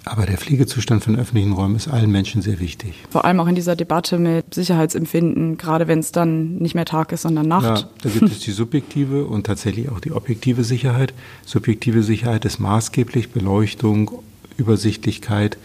Aber 0.09 0.25
der 0.25 0.39
Pflegezustand 0.39 1.05
von 1.05 1.19
öffentlichen 1.19 1.53
Räumen 1.53 1.77
ist 1.77 1.89
allen 1.89 2.11
Menschen 2.11 2.41
sehr 2.41 2.61
wichtig. 2.61 2.95
Vor 3.11 3.25
allem 3.25 3.41
auch 3.41 3.47
in 3.47 3.55
dieser 3.55 3.77
Debatte 3.77 4.19
mit 4.19 4.55
Sicherheitsempfinden, 4.55 5.59
gerade 5.59 5.87
wenn 5.87 5.99
es 5.99 6.13
dann 6.13 6.57
nicht 6.57 6.75
mehr 6.75 6.87
Tag 6.87 7.13
ist, 7.13 7.23
sondern 7.23 7.47
Nacht. 7.47 7.83
Ja, 7.83 7.89
da 8.03 8.09
gibt 8.09 8.31
es 8.31 8.41
die 8.41 8.53
subjektive 8.53 9.27
und 9.27 9.47
tatsächlich 9.47 9.91
auch 9.91 10.01
die 10.01 10.13
objektive 10.13 10.65
Sicherheit. 10.65 11.13
Subjektive 11.45 12.03
Sicherheit 12.03 12.45
ist 12.45 12.59
maßgeblich 12.59 13.31
Beleuchtung, 13.31 14.11
Übersichtlichkeit, 14.57 15.59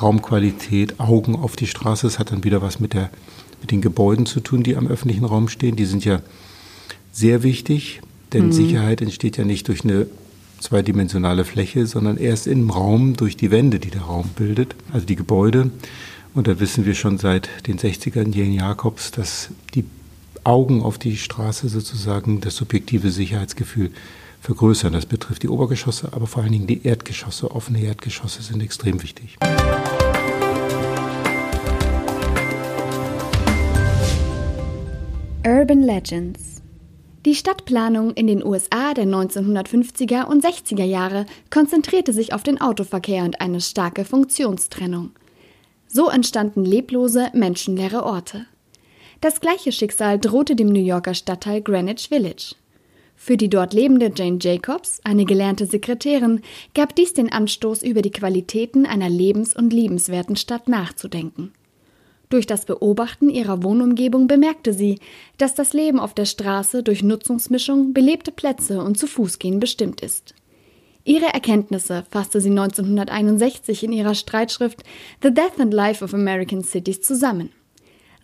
Raumqualität, 0.00 0.98
Augen 0.98 1.36
auf 1.36 1.56
die 1.56 1.66
Straße. 1.66 2.06
Das 2.06 2.18
hat 2.18 2.32
dann 2.32 2.44
wieder 2.44 2.62
was 2.62 2.80
mit, 2.80 2.92
der, 2.92 3.10
mit 3.60 3.70
den 3.70 3.80
Gebäuden 3.80 4.26
zu 4.26 4.40
tun, 4.40 4.62
die 4.62 4.76
am 4.76 4.88
öffentlichen 4.88 5.24
Raum 5.24 5.48
stehen. 5.48 5.76
Die 5.76 5.86
sind 5.86 6.04
ja 6.04 6.20
sehr 7.12 7.42
wichtig, 7.42 8.00
denn 8.32 8.46
mhm. 8.46 8.52
Sicherheit 8.52 9.00
entsteht 9.00 9.36
ja 9.36 9.44
nicht 9.44 9.68
durch 9.68 9.84
eine 9.84 10.06
zweidimensionale 10.60 11.44
Fläche, 11.44 11.86
sondern 11.86 12.16
erst 12.16 12.46
im 12.46 12.70
Raum 12.70 13.16
durch 13.16 13.36
die 13.36 13.50
Wände, 13.50 13.78
die 13.78 13.90
der 13.90 14.02
Raum 14.02 14.28
bildet, 14.36 14.74
also 14.92 15.06
die 15.06 15.16
Gebäude. 15.16 15.70
Und 16.34 16.48
da 16.48 16.60
wissen 16.60 16.84
wir 16.84 16.94
schon 16.94 17.18
seit 17.18 17.48
den 17.66 17.78
60ern 17.78 18.34
Jane 18.34 18.56
Jacobs, 18.56 19.10
dass 19.10 19.50
die 19.74 19.84
Augen 20.44 20.82
auf 20.82 20.98
die 20.98 21.16
Straße 21.16 21.68
sozusagen 21.68 22.40
das 22.40 22.56
subjektive 22.56 23.10
Sicherheitsgefühl 23.10 23.90
vergrößern. 24.40 24.92
Das 24.92 25.06
betrifft 25.06 25.42
die 25.42 25.48
Obergeschosse, 25.48 26.10
aber 26.12 26.26
vor 26.26 26.42
allen 26.42 26.52
Dingen 26.52 26.66
die 26.66 26.86
Erdgeschosse. 26.86 27.50
Offene 27.50 27.80
Erdgeschosse 27.80 28.42
sind 28.42 28.62
extrem 28.62 29.02
wichtig. 29.02 29.36
Urban 35.44 35.82
Legends 35.82 36.55
die 37.26 37.34
Stadtplanung 37.34 38.12
in 38.12 38.28
den 38.28 38.44
USA 38.44 38.94
der 38.94 39.04
1950er 39.04 40.26
und 40.26 40.44
60er 40.44 40.84
Jahre 40.84 41.26
konzentrierte 41.50 42.12
sich 42.12 42.32
auf 42.32 42.44
den 42.44 42.60
Autoverkehr 42.60 43.24
und 43.24 43.40
eine 43.40 43.60
starke 43.60 44.04
Funktionstrennung. 44.04 45.10
So 45.88 46.08
entstanden 46.08 46.64
leblose, 46.64 47.30
menschenleere 47.34 48.04
Orte. 48.04 48.46
Das 49.20 49.40
gleiche 49.40 49.72
Schicksal 49.72 50.20
drohte 50.20 50.54
dem 50.54 50.68
New 50.68 50.84
Yorker 50.84 51.14
Stadtteil 51.14 51.62
Greenwich 51.62 52.08
Village. 52.10 52.54
Für 53.16 53.36
die 53.36 53.48
dort 53.48 53.74
lebende 53.74 54.12
Jane 54.14 54.38
Jacobs, 54.40 55.00
eine 55.02 55.24
gelernte 55.24 55.66
Sekretärin, 55.66 56.42
gab 56.74 56.94
dies 56.94 57.12
den 57.12 57.32
Anstoß, 57.32 57.82
über 57.82 58.02
die 58.02 58.12
Qualitäten 58.12 58.86
einer 58.86 59.08
lebens- 59.08 59.56
und 59.56 59.72
liebenswerten 59.72 60.36
Stadt 60.36 60.68
nachzudenken. 60.68 61.52
Durch 62.28 62.46
das 62.46 62.64
Beobachten 62.64 63.30
ihrer 63.30 63.62
Wohnumgebung 63.62 64.26
bemerkte 64.26 64.72
sie, 64.72 64.98
dass 65.38 65.54
das 65.54 65.72
Leben 65.72 66.00
auf 66.00 66.12
der 66.12 66.24
Straße 66.24 66.82
durch 66.82 67.02
Nutzungsmischung, 67.02 67.92
belebte 67.92 68.32
Plätze 68.32 68.82
und 68.82 68.98
zu 68.98 69.06
Fußgehen 69.06 69.60
bestimmt 69.60 70.00
ist. 70.00 70.34
Ihre 71.04 71.26
Erkenntnisse 71.26 72.04
fasste 72.10 72.40
sie 72.40 72.50
1961 72.50 73.84
in 73.84 73.92
ihrer 73.92 74.16
Streitschrift 74.16 74.82
The 75.22 75.32
Death 75.32 75.60
and 75.60 75.72
Life 75.72 76.04
of 76.04 76.14
American 76.14 76.64
Cities 76.64 77.00
zusammen. 77.00 77.50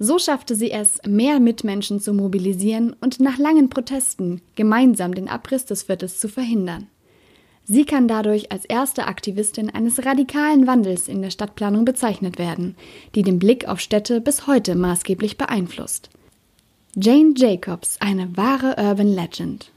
So 0.00 0.18
schaffte 0.18 0.56
sie 0.56 0.72
es, 0.72 0.98
mehr 1.06 1.38
Mitmenschen 1.38 2.00
zu 2.00 2.12
mobilisieren 2.12 2.96
und 3.00 3.20
nach 3.20 3.38
langen 3.38 3.70
Protesten 3.70 4.40
gemeinsam 4.56 5.14
den 5.14 5.28
Abriss 5.28 5.64
des 5.64 5.84
Viertels 5.84 6.18
zu 6.18 6.28
verhindern. 6.28 6.88
Sie 7.64 7.84
kann 7.84 8.08
dadurch 8.08 8.50
als 8.50 8.64
erste 8.64 9.06
Aktivistin 9.06 9.70
eines 9.70 10.04
radikalen 10.04 10.66
Wandels 10.66 11.08
in 11.08 11.22
der 11.22 11.30
Stadtplanung 11.30 11.84
bezeichnet 11.84 12.38
werden, 12.38 12.74
die 13.14 13.22
den 13.22 13.38
Blick 13.38 13.68
auf 13.68 13.80
Städte 13.80 14.20
bis 14.20 14.46
heute 14.46 14.74
maßgeblich 14.74 15.38
beeinflusst. 15.38 16.10
Jane 16.94 17.34
Jacobs, 17.36 17.96
eine 18.00 18.36
wahre 18.36 18.76
Urban 18.78 19.14
Legend. 19.14 19.70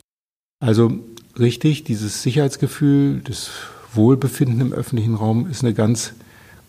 Also 0.59 0.91
richtig, 1.37 1.83
dieses 1.83 2.23
Sicherheitsgefühl, 2.23 3.21
das 3.23 3.51
Wohlbefinden 3.93 4.61
im 4.61 4.73
öffentlichen 4.73 5.15
Raum 5.15 5.47
ist 5.49 5.63
eine 5.63 5.73
ganz 5.73 6.13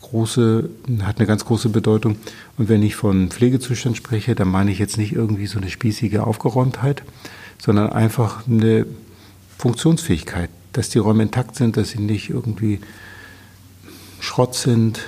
große, 0.03 0.71
hat 1.03 1.19
eine 1.19 1.27
ganz 1.27 1.45
große 1.45 1.71
Bedeutung. 1.71 2.17
Und 2.59 2.69
wenn 2.69 2.83
ich 2.83 2.95
von 2.95 3.31
Pflegezustand 3.31 3.97
spreche, 3.97 4.35
dann 4.35 4.49
meine 4.49 4.71
ich 4.71 4.79
jetzt 4.79 4.99
nicht 4.99 5.13
irgendwie 5.13 5.47
so 5.47 5.59
eine 5.59 5.71
spießige 5.71 6.25
Aufgeräumtheit, 6.25 7.03
sondern 7.59 7.91
einfach 7.91 8.47
eine 8.47 8.87
Funktionsfähigkeit, 9.59 10.51
dass 10.77 10.91
die 10.91 10.99
Räume 10.99 11.23
intakt 11.23 11.57
sind, 11.57 11.77
dass 11.77 11.91
sie 11.91 12.01
nicht 12.01 12.31
irgendwie 12.31 12.81
Schrott 14.21 14.55
sind 14.55 15.01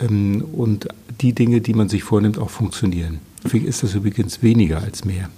ähm, 0.00 0.42
und 0.52 0.88
die 1.20 1.32
Dinge, 1.32 1.60
die 1.60 1.74
man 1.74 1.88
sich 1.88 2.02
vornimmt, 2.02 2.38
auch 2.38 2.50
funktionieren. 2.50 3.20
Häufig 3.44 3.64
ist 3.64 3.82
das 3.82 3.94
übrigens 3.94 4.42
weniger 4.42 4.78
als 4.78 5.04
mehr. 5.04 5.28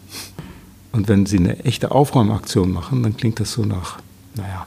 Und 0.92 1.08
wenn 1.08 1.26
Sie 1.26 1.38
eine 1.38 1.64
echte 1.64 1.90
Aufräumaktion 1.90 2.70
machen, 2.70 3.02
dann 3.02 3.16
klingt 3.16 3.40
das 3.40 3.52
so 3.52 3.64
nach, 3.64 3.98
naja, 4.36 4.66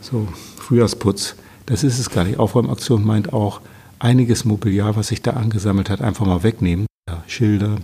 so 0.00 0.28
Frühjahrsputz. 0.56 1.34
Das 1.66 1.82
ist 1.82 1.98
es 1.98 2.10
gar 2.10 2.24
nicht. 2.24 2.38
Aufräumaktion 2.38 3.04
meint 3.04 3.32
auch 3.32 3.60
einiges 3.98 4.44
Mobiliar, 4.44 4.96
was 4.96 5.08
sich 5.08 5.20
da 5.20 5.32
angesammelt 5.32 5.90
hat, 5.90 6.00
einfach 6.00 6.26
mal 6.26 6.42
wegnehmen. 6.42 6.86
Ja, 7.08 7.22
Schilder, 7.26 7.76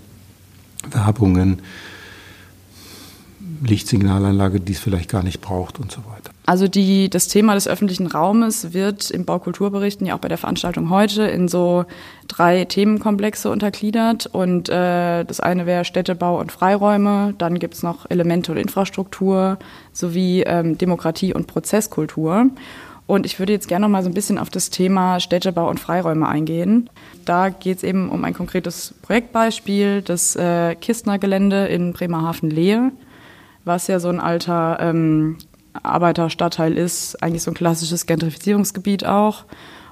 Werbungen, 0.90 1.62
Lichtsignalanlage, 3.62 4.60
die 4.60 4.72
es 4.72 4.78
vielleicht 4.78 5.10
gar 5.10 5.22
nicht 5.22 5.40
braucht 5.40 5.80
und 5.80 5.90
so 5.90 6.04
weiter. 6.06 6.30
Also 6.48 6.66
die, 6.66 7.10
das 7.10 7.28
Thema 7.28 7.52
des 7.52 7.68
öffentlichen 7.68 8.06
Raumes 8.06 8.72
wird 8.72 9.10
im 9.10 9.26
Baukulturberichten 9.26 10.06
ja 10.06 10.14
auch 10.14 10.18
bei 10.18 10.28
der 10.28 10.38
Veranstaltung 10.38 10.88
heute 10.88 11.24
in 11.24 11.46
so 11.46 11.84
drei 12.26 12.64
Themenkomplexe 12.64 13.50
untergliedert. 13.50 14.24
Und 14.24 14.70
äh, 14.70 15.24
das 15.24 15.40
eine 15.40 15.66
wäre 15.66 15.84
Städtebau 15.84 16.40
und 16.40 16.50
Freiräume, 16.50 17.34
dann 17.36 17.58
gibt's 17.58 17.82
noch 17.82 18.08
Elemente 18.08 18.50
und 18.50 18.56
Infrastruktur 18.56 19.58
sowie 19.92 20.40
ähm, 20.46 20.78
Demokratie 20.78 21.34
und 21.34 21.48
Prozesskultur. 21.48 22.46
Und 23.06 23.26
ich 23.26 23.38
würde 23.38 23.52
jetzt 23.52 23.68
gerne 23.68 23.84
noch 23.84 23.90
mal 23.90 24.02
so 24.02 24.08
ein 24.08 24.14
bisschen 24.14 24.38
auf 24.38 24.48
das 24.48 24.70
Thema 24.70 25.20
Städtebau 25.20 25.68
und 25.68 25.78
Freiräume 25.78 26.26
eingehen. 26.26 26.88
Da 27.26 27.50
geht 27.50 27.76
es 27.76 27.82
eben 27.82 28.08
um 28.08 28.24
ein 28.24 28.32
konkretes 28.32 28.94
Projektbeispiel, 29.02 30.00
das 30.00 30.34
äh, 30.34 30.76
Kistner-Gelände 30.76 31.66
in 31.66 31.92
Bremerhaven-Lehe, 31.92 32.90
was 33.66 33.86
ja 33.86 34.00
so 34.00 34.08
ein 34.08 34.18
alter 34.18 34.78
ähm, 34.80 35.36
Arbeiterstadtteil 35.72 36.76
ist, 36.76 37.22
eigentlich 37.22 37.42
so 37.42 37.50
ein 37.50 37.54
klassisches 37.54 38.06
Gentrifizierungsgebiet 38.06 39.06
auch. 39.06 39.44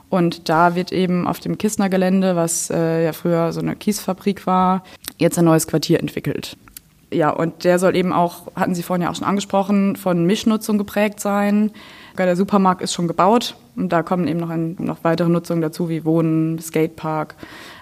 Und 0.08 0.48
da 0.48 0.74
wird 0.74 0.92
eben 0.92 1.26
auf 1.26 1.40
dem 1.40 1.58
Kistner 1.58 1.88
Gelände, 1.88 2.36
was 2.36 2.70
äh, 2.70 3.04
ja 3.04 3.12
früher 3.12 3.52
so 3.52 3.60
eine 3.60 3.74
Kiesfabrik 3.74 4.46
war, 4.46 4.84
jetzt 5.18 5.38
ein 5.38 5.44
neues 5.44 5.66
Quartier 5.66 6.00
entwickelt. 6.00 6.56
Ja, 7.12 7.30
und 7.30 7.64
der 7.64 7.78
soll 7.78 7.94
eben 7.96 8.12
auch, 8.12 8.52
hatten 8.56 8.74
Sie 8.74 8.82
vorhin 8.82 9.02
ja 9.02 9.10
auch 9.10 9.14
schon 9.14 9.26
angesprochen, 9.26 9.96
von 9.96 10.24
Mischnutzung 10.24 10.76
geprägt 10.76 11.20
sein. 11.20 11.70
Der 12.18 12.36
Supermarkt 12.36 12.82
ist 12.82 12.94
schon 12.94 13.08
gebaut 13.08 13.56
und 13.76 13.90
da 13.90 14.02
kommen 14.02 14.26
eben 14.26 14.40
noch, 14.40 14.50
ein, 14.50 14.76
noch 14.78 14.98
weitere 15.02 15.28
Nutzungen 15.28 15.60
dazu, 15.60 15.88
wie 15.88 16.04
Wohnen, 16.04 16.58
Skatepark 16.58 17.36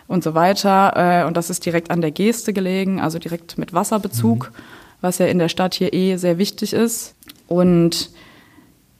und 0.08 0.22
so 0.24 0.34
weiter. 0.34 1.22
Äh, 1.22 1.26
und 1.26 1.36
das 1.36 1.50
ist 1.50 1.64
direkt 1.64 1.90
an 1.90 2.00
der 2.00 2.10
Geste 2.10 2.52
gelegen, 2.52 3.00
also 3.00 3.18
direkt 3.18 3.56
mit 3.58 3.72
Wasserbezug, 3.72 4.50
mhm. 4.50 4.56
was 5.00 5.18
ja 5.18 5.26
in 5.26 5.38
der 5.38 5.48
Stadt 5.48 5.74
hier 5.74 5.92
eh 5.92 6.16
sehr 6.16 6.36
wichtig 6.38 6.72
ist. 6.72 7.14
Und 7.46 8.10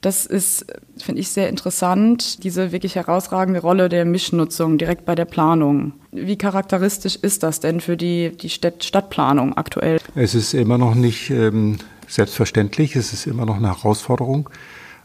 das 0.05 0.27
ist, 0.27 0.67
finde 0.97 1.21
ich, 1.21 1.29
sehr 1.29 1.49
interessant, 1.49 2.43
diese 2.43 2.71
wirklich 2.71 2.95
herausragende 2.95 3.59
Rolle 3.59 3.89
der 3.89 4.05
Mischnutzung 4.05 4.77
direkt 4.77 5.03
bei 5.05 5.15
der 5.15 5.25
Planung. 5.25 5.93
Wie 6.11 6.37
charakteristisch 6.37 7.15
ist 7.15 7.41
das 7.41 7.59
denn 7.59 7.81
für 7.81 7.97
die, 7.97 8.31
die 8.37 8.49
Stadt 8.49 8.83
Stadtplanung 8.83 9.57
aktuell? 9.57 9.99
Es 10.13 10.35
ist 10.35 10.53
immer 10.53 10.77
noch 10.77 10.93
nicht 10.93 11.31
ähm, 11.31 11.77
selbstverständlich, 12.07 12.95
es 12.95 13.13
ist 13.13 13.25
immer 13.25 13.47
noch 13.47 13.55
eine 13.55 13.69
Herausforderung, 13.69 14.49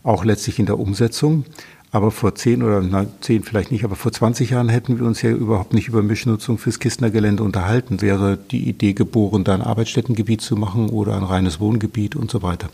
auch 0.02 0.24
letztlich 0.24 0.58
in 0.58 0.66
der 0.66 0.78
Umsetzung. 0.78 1.44
Aber 1.92 2.10
vor 2.12 2.34
zehn 2.36 2.62
oder 2.62 2.82
na, 2.82 3.06
zehn 3.20 3.42
vielleicht 3.42 3.72
nicht, 3.72 3.84
aber 3.84 3.96
vor 3.96 4.12
20 4.12 4.50
Jahren 4.50 4.68
hätten 4.68 5.00
wir 5.00 5.06
uns 5.06 5.22
ja 5.22 5.30
überhaupt 5.30 5.74
nicht 5.74 5.88
über 5.88 6.02
Mischnutzung 6.02 6.56
fürs 6.56 6.78
Kistner 6.78 7.10
Gelände 7.10 7.42
unterhalten. 7.42 8.00
Wäre 8.00 8.36
die 8.36 8.68
Idee 8.68 8.92
geboren, 8.92 9.42
da 9.42 9.54
ein 9.54 9.62
Arbeitsstättengebiet 9.62 10.40
zu 10.40 10.54
machen 10.54 10.90
oder 10.90 11.16
ein 11.16 11.24
reines 11.24 11.58
Wohngebiet 11.58 12.14
und 12.14 12.30
so 12.30 12.42
weiter. 12.42 12.68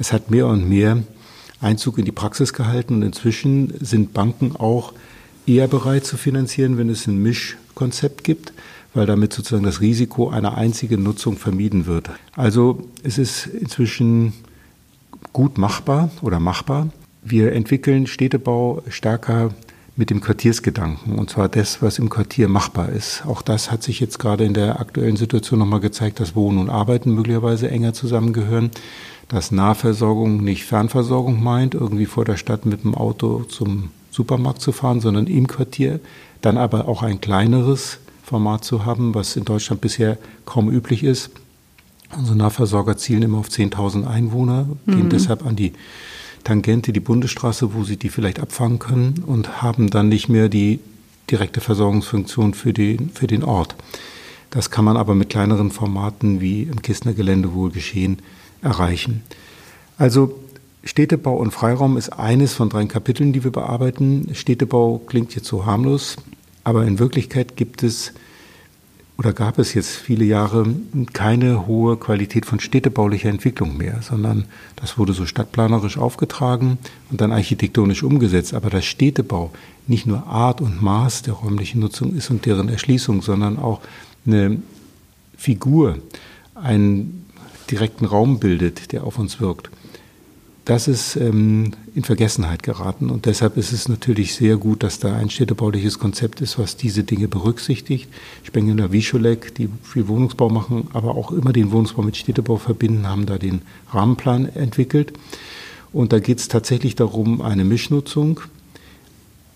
Es 0.00 0.14
hat 0.14 0.30
mehr 0.30 0.46
und 0.46 0.66
mehr 0.66 1.02
Einzug 1.60 1.98
in 1.98 2.06
die 2.06 2.10
Praxis 2.10 2.54
gehalten 2.54 2.94
und 2.94 3.02
inzwischen 3.02 3.74
sind 3.80 4.14
Banken 4.14 4.56
auch 4.56 4.94
eher 5.46 5.68
bereit 5.68 6.06
zu 6.06 6.16
finanzieren, 6.16 6.78
wenn 6.78 6.88
es 6.88 7.06
ein 7.06 7.22
Mischkonzept 7.22 8.24
gibt, 8.24 8.54
weil 8.94 9.04
damit 9.04 9.34
sozusagen 9.34 9.64
das 9.64 9.82
Risiko 9.82 10.30
einer 10.30 10.56
einzigen 10.56 11.02
Nutzung 11.02 11.36
vermieden 11.36 11.84
wird. 11.84 12.08
Also 12.34 12.88
es 13.02 13.18
ist 13.18 13.46
inzwischen 13.46 14.32
gut 15.34 15.58
machbar 15.58 16.10
oder 16.22 16.40
machbar. 16.40 16.88
Wir 17.22 17.52
entwickeln 17.52 18.06
Städtebau 18.06 18.82
stärker 18.88 19.50
mit 19.96 20.08
dem 20.08 20.22
Quartiersgedanken, 20.22 21.18
und 21.18 21.28
zwar 21.28 21.50
das, 21.50 21.82
was 21.82 21.98
im 21.98 22.08
Quartier 22.08 22.48
machbar 22.48 22.88
ist. 22.88 23.26
Auch 23.26 23.42
das 23.42 23.70
hat 23.70 23.82
sich 23.82 24.00
jetzt 24.00 24.18
gerade 24.18 24.46
in 24.46 24.54
der 24.54 24.80
aktuellen 24.80 25.16
Situation 25.16 25.58
nochmal 25.58 25.80
gezeigt, 25.80 26.20
dass 26.20 26.34
Wohnen 26.34 26.56
und 26.56 26.70
Arbeiten 26.70 27.14
möglicherweise 27.14 27.70
enger 27.70 27.92
zusammengehören 27.92 28.70
dass 29.30 29.52
Nahversorgung 29.52 30.42
nicht 30.42 30.64
Fernversorgung 30.64 31.42
meint, 31.42 31.74
irgendwie 31.74 32.06
vor 32.06 32.24
der 32.24 32.36
Stadt 32.36 32.66
mit 32.66 32.82
dem 32.82 32.96
Auto 32.96 33.44
zum 33.44 33.90
Supermarkt 34.10 34.60
zu 34.60 34.72
fahren, 34.72 35.00
sondern 35.00 35.28
im 35.28 35.46
Quartier, 35.46 36.00
dann 36.40 36.58
aber 36.58 36.88
auch 36.88 37.04
ein 37.04 37.20
kleineres 37.20 37.98
Format 38.24 38.64
zu 38.64 38.84
haben, 38.84 39.14
was 39.14 39.36
in 39.36 39.44
Deutschland 39.44 39.80
bisher 39.80 40.18
kaum 40.46 40.68
üblich 40.68 41.04
ist. 41.04 41.30
Unsere 42.16 42.36
Nahversorger 42.36 42.96
zielen 42.96 43.22
immer 43.22 43.38
auf 43.38 43.48
10.000 43.48 44.04
Einwohner, 44.04 44.66
gehen 44.86 45.04
mhm. 45.04 45.10
deshalb 45.10 45.46
an 45.46 45.54
die 45.54 45.74
Tangente, 46.42 46.92
die 46.92 46.98
Bundesstraße, 46.98 47.72
wo 47.72 47.84
sie 47.84 47.96
die 47.96 48.08
vielleicht 48.08 48.40
abfangen 48.40 48.80
können 48.80 49.22
und 49.24 49.62
haben 49.62 49.90
dann 49.90 50.08
nicht 50.08 50.28
mehr 50.28 50.48
die 50.48 50.80
direkte 51.30 51.60
Versorgungsfunktion 51.60 52.52
für 52.52 52.72
den, 52.72 53.10
für 53.10 53.28
den 53.28 53.44
Ort. 53.44 53.76
Das 54.50 54.72
kann 54.72 54.84
man 54.84 54.96
aber 54.96 55.14
mit 55.14 55.28
kleineren 55.28 55.70
Formaten 55.70 56.40
wie 56.40 56.62
im 56.62 56.82
Kistner 56.82 57.12
Gelände 57.12 57.54
wohl 57.54 57.70
geschehen 57.70 58.18
erreichen. 58.62 59.22
Also 59.98 60.38
Städtebau 60.84 61.36
und 61.36 61.50
Freiraum 61.50 61.96
ist 61.96 62.10
eines 62.10 62.54
von 62.54 62.70
drei 62.70 62.84
Kapiteln, 62.86 63.32
die 63.32 63.44
wir 63.44 63.52
bearbeiten. 63.52 64.28
Städtebau 64.34 64.98
klingt 65.06 65.34
jetzt 65.34 65.46
so 65.46 65.66
harmlos, 65.66 66.16
aber 66.64 66.86
in 66.86 66.98
Wirklichkeit 66.98 67.56
gibt 67.56 67.82
es 67.82 68.12
oder 69.20 69.34
gab 69.34 69.58
es 69.58 69.74
jetzt 69.74 69.90
viele 69.90 70.24
Jahre 70.24 70.64
keine 71.12 71.66
hohe 71.66 71.98
Qualität 71.98 72.46
von 72.46 72.58
städtebaulicher 72.58 73.28
Entwicklung 73.28 73.76
mehr, 73.76 74.00
sondern 74.00 74.46
das 74.76 74.96
wurde 74.96 75.12
so 75.12 75.26
stadtplanerisch 75.26 75.98
aufgetragen 75.98 76.78
und 77.10 77.20
dann 77.20 77.30
architektonisch 77.30 78.02
umgesetzt. 78.02 78.54
Aber 78.54 78.70
das 78.70 78.86
Städtebau 78.86 79.50
nicht 79.86 80.06
nur 80.06 80.26
Art 80.26 80.62
und 80.62 80.80
Maß 80.80 81.20
der 81.20 81.34
räumlichen 81.34 81.80
Nutzung 81.80 82.16
ist 82.16 82.30
und 82.30 82.46
deren 82.46 82.70
Erschließung, 82.70 83.20
sondern 83.20 83.58
auch 83.58 83.82
eine 84.24 84.62
Figur, 85.36 85.98
ein 86.54 87.26
direkten 87.70 88.04
Raum 88.04 88.38
bildet, 88.38 88.92
der 88.92 89.04
auf 89.04 89.18
uns 89.18 89.40
wirkt. 89.40 89.70
Das 90.64 90.88
ist 90.88 91.16
ähm, 91.16 91.72
in 91.94 92.04
Vergessenheit 92.04 92.62
geraten 92.62 93.10
und 93.10 93.26
deshalb 93.26 93.56
ist 93.56 93.72
es 93.72 93.88
natürlich 93.88 94.34
sehr 94.34 94.56
gut, 94.56 94.82
dass 94.82 94.98
da 94.98 95.16
ein 95.16 95.30
städtebauliches 95.30 95.98
Konzept 95.98 96.40
ist, 96.40 96.58
was 96.58 96.76
diese 96.76 97.02
Dinge 97.02 97.28
berücksichtigt. 97.28 98.08
Spengler 98.44 98.92
Wischolek, 98.92 99.54
die 99.54 99.68
viel 99.82 100.06
Wohnungsbau 100.06 100.48
machen, 100.48 100.88
aber 100.92 101.16
auch 101.16 101.32
immer 101.32 101.52
den 101.52 101.72
Wohnungsbau 101.72 102.02
mit 102.02 102.16
Städtebau 102.16 102.56
verbinden, 102.56 103.08
haben 103.08 103.26
da 103.26 103.38
den 103.38 103.62
Rahmenplan 103.90 104.46
entwickelt. 104.54 105.12
Und 105.92 106.12
da 106.12 106.20
geht 106.20 106.38
es 106.38 106.48
tatsächlich 106.48 106.94
darum, 106.94 107.40
eine 107.40 107.64
Mischnutzung 107.64 108.40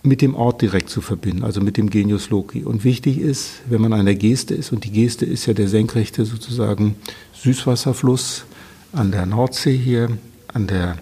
mit 0.02 0.20
dem 0.20 0.34
Ort 0.34 0.62
direkt 0.62 0.90
zu 0.90 1.00
verbinden, 1.00 1.44
also 1.44 1.60
mit 1.60 1.76
dem 1.76 1.90
Genius 1.90 2.30
Loci. 2.30 2.64
Und 2.64 2.84
wichtig 2.84 3.18
ist, 3.18 3.62
wenn 3.68 3.80
man 3.80 3.92
an 3.92 4.04
der 4.04 4.16
Geste 4.16 4.54
ist, 4.54 4.72
und 4.72 4.84
die 4.84 4.90
Geste 4.90 5.24
ist 5.24 5.46
ja 5.46 5.54
der 5.54 5.68
senkrechte 5.68 6.24
sozusagen 6.24 6.96
Süßwasserfluss 7.44 8.46
an 8.92 9.12
der 9.12 9.26
Nordsee 9.26 9.76
hier, 9.76 10.08
an 10.52 10.66
der 10.66 10.96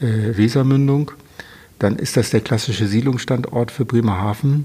äh, 0.00 0.36
Wesermündung, 0.36 1.12
dann 1.78 1.96
ist 1.96 2.16
das 2.16 2.30
der 2.30 2.40
klassische 2.40 2.86
Siedlungsstandort 2.86 3.70
für 3.70 3.84
Bremerhaven 3.84 4.64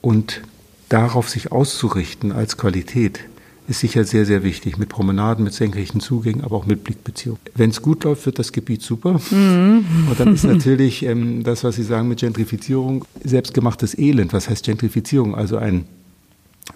und 0.00 0.40
darauf 0.88 1.28
sich 1.28 1.52
auszurichten 1.52 2.32
als 2.32 2.56
Qualität 2.56 3.20
ist 3.68 3.80
sicher 3.80 4.04
sehr, 4.04 4.24
sehr 4.24 4.44
wichtig. 4.44 4.78
Mit 4.78 4.88
Promenaden, 4.88 5.44
mit 5.44 5.52
senkrechten 5.52 6.00
Zugängen, 6.00 6.44
aber 6.44 6.56
auch 6.56 6.66
mit 6.66 6.84
Blickbeziehungen. 6.84 7.40
Wenn 7.54 7.70
es 7.70 7.82
gut 7.82 8.04
läuft, 8.04 8.24
wird 8.26 8.38
das 8.38 8.52
Gebiet 8.52 8.82
super. 8.82 9.20
Mhm. 9.30 9.84
Und 10.08 10.20
dann 10.20 10.34
ist 10.34 10.44
natürlich 10.44 11.02
ähm, 11.02 11.42
das, 11.42 11.64
was 11.64 11.76
Sie 11.76 11.82
sagen 11.82 12.08
mit 12.08 12.20
Gentrifizierung, 12.20 13.04
selbstgemachtes 13.24 13.98
Elend. 13.98 14.32
Was 14.32 14.48
heißt 14.48 14.64
Gentrifizierung? 14.64 15.34
Also 15.34 15.56
ein 15.56 15.84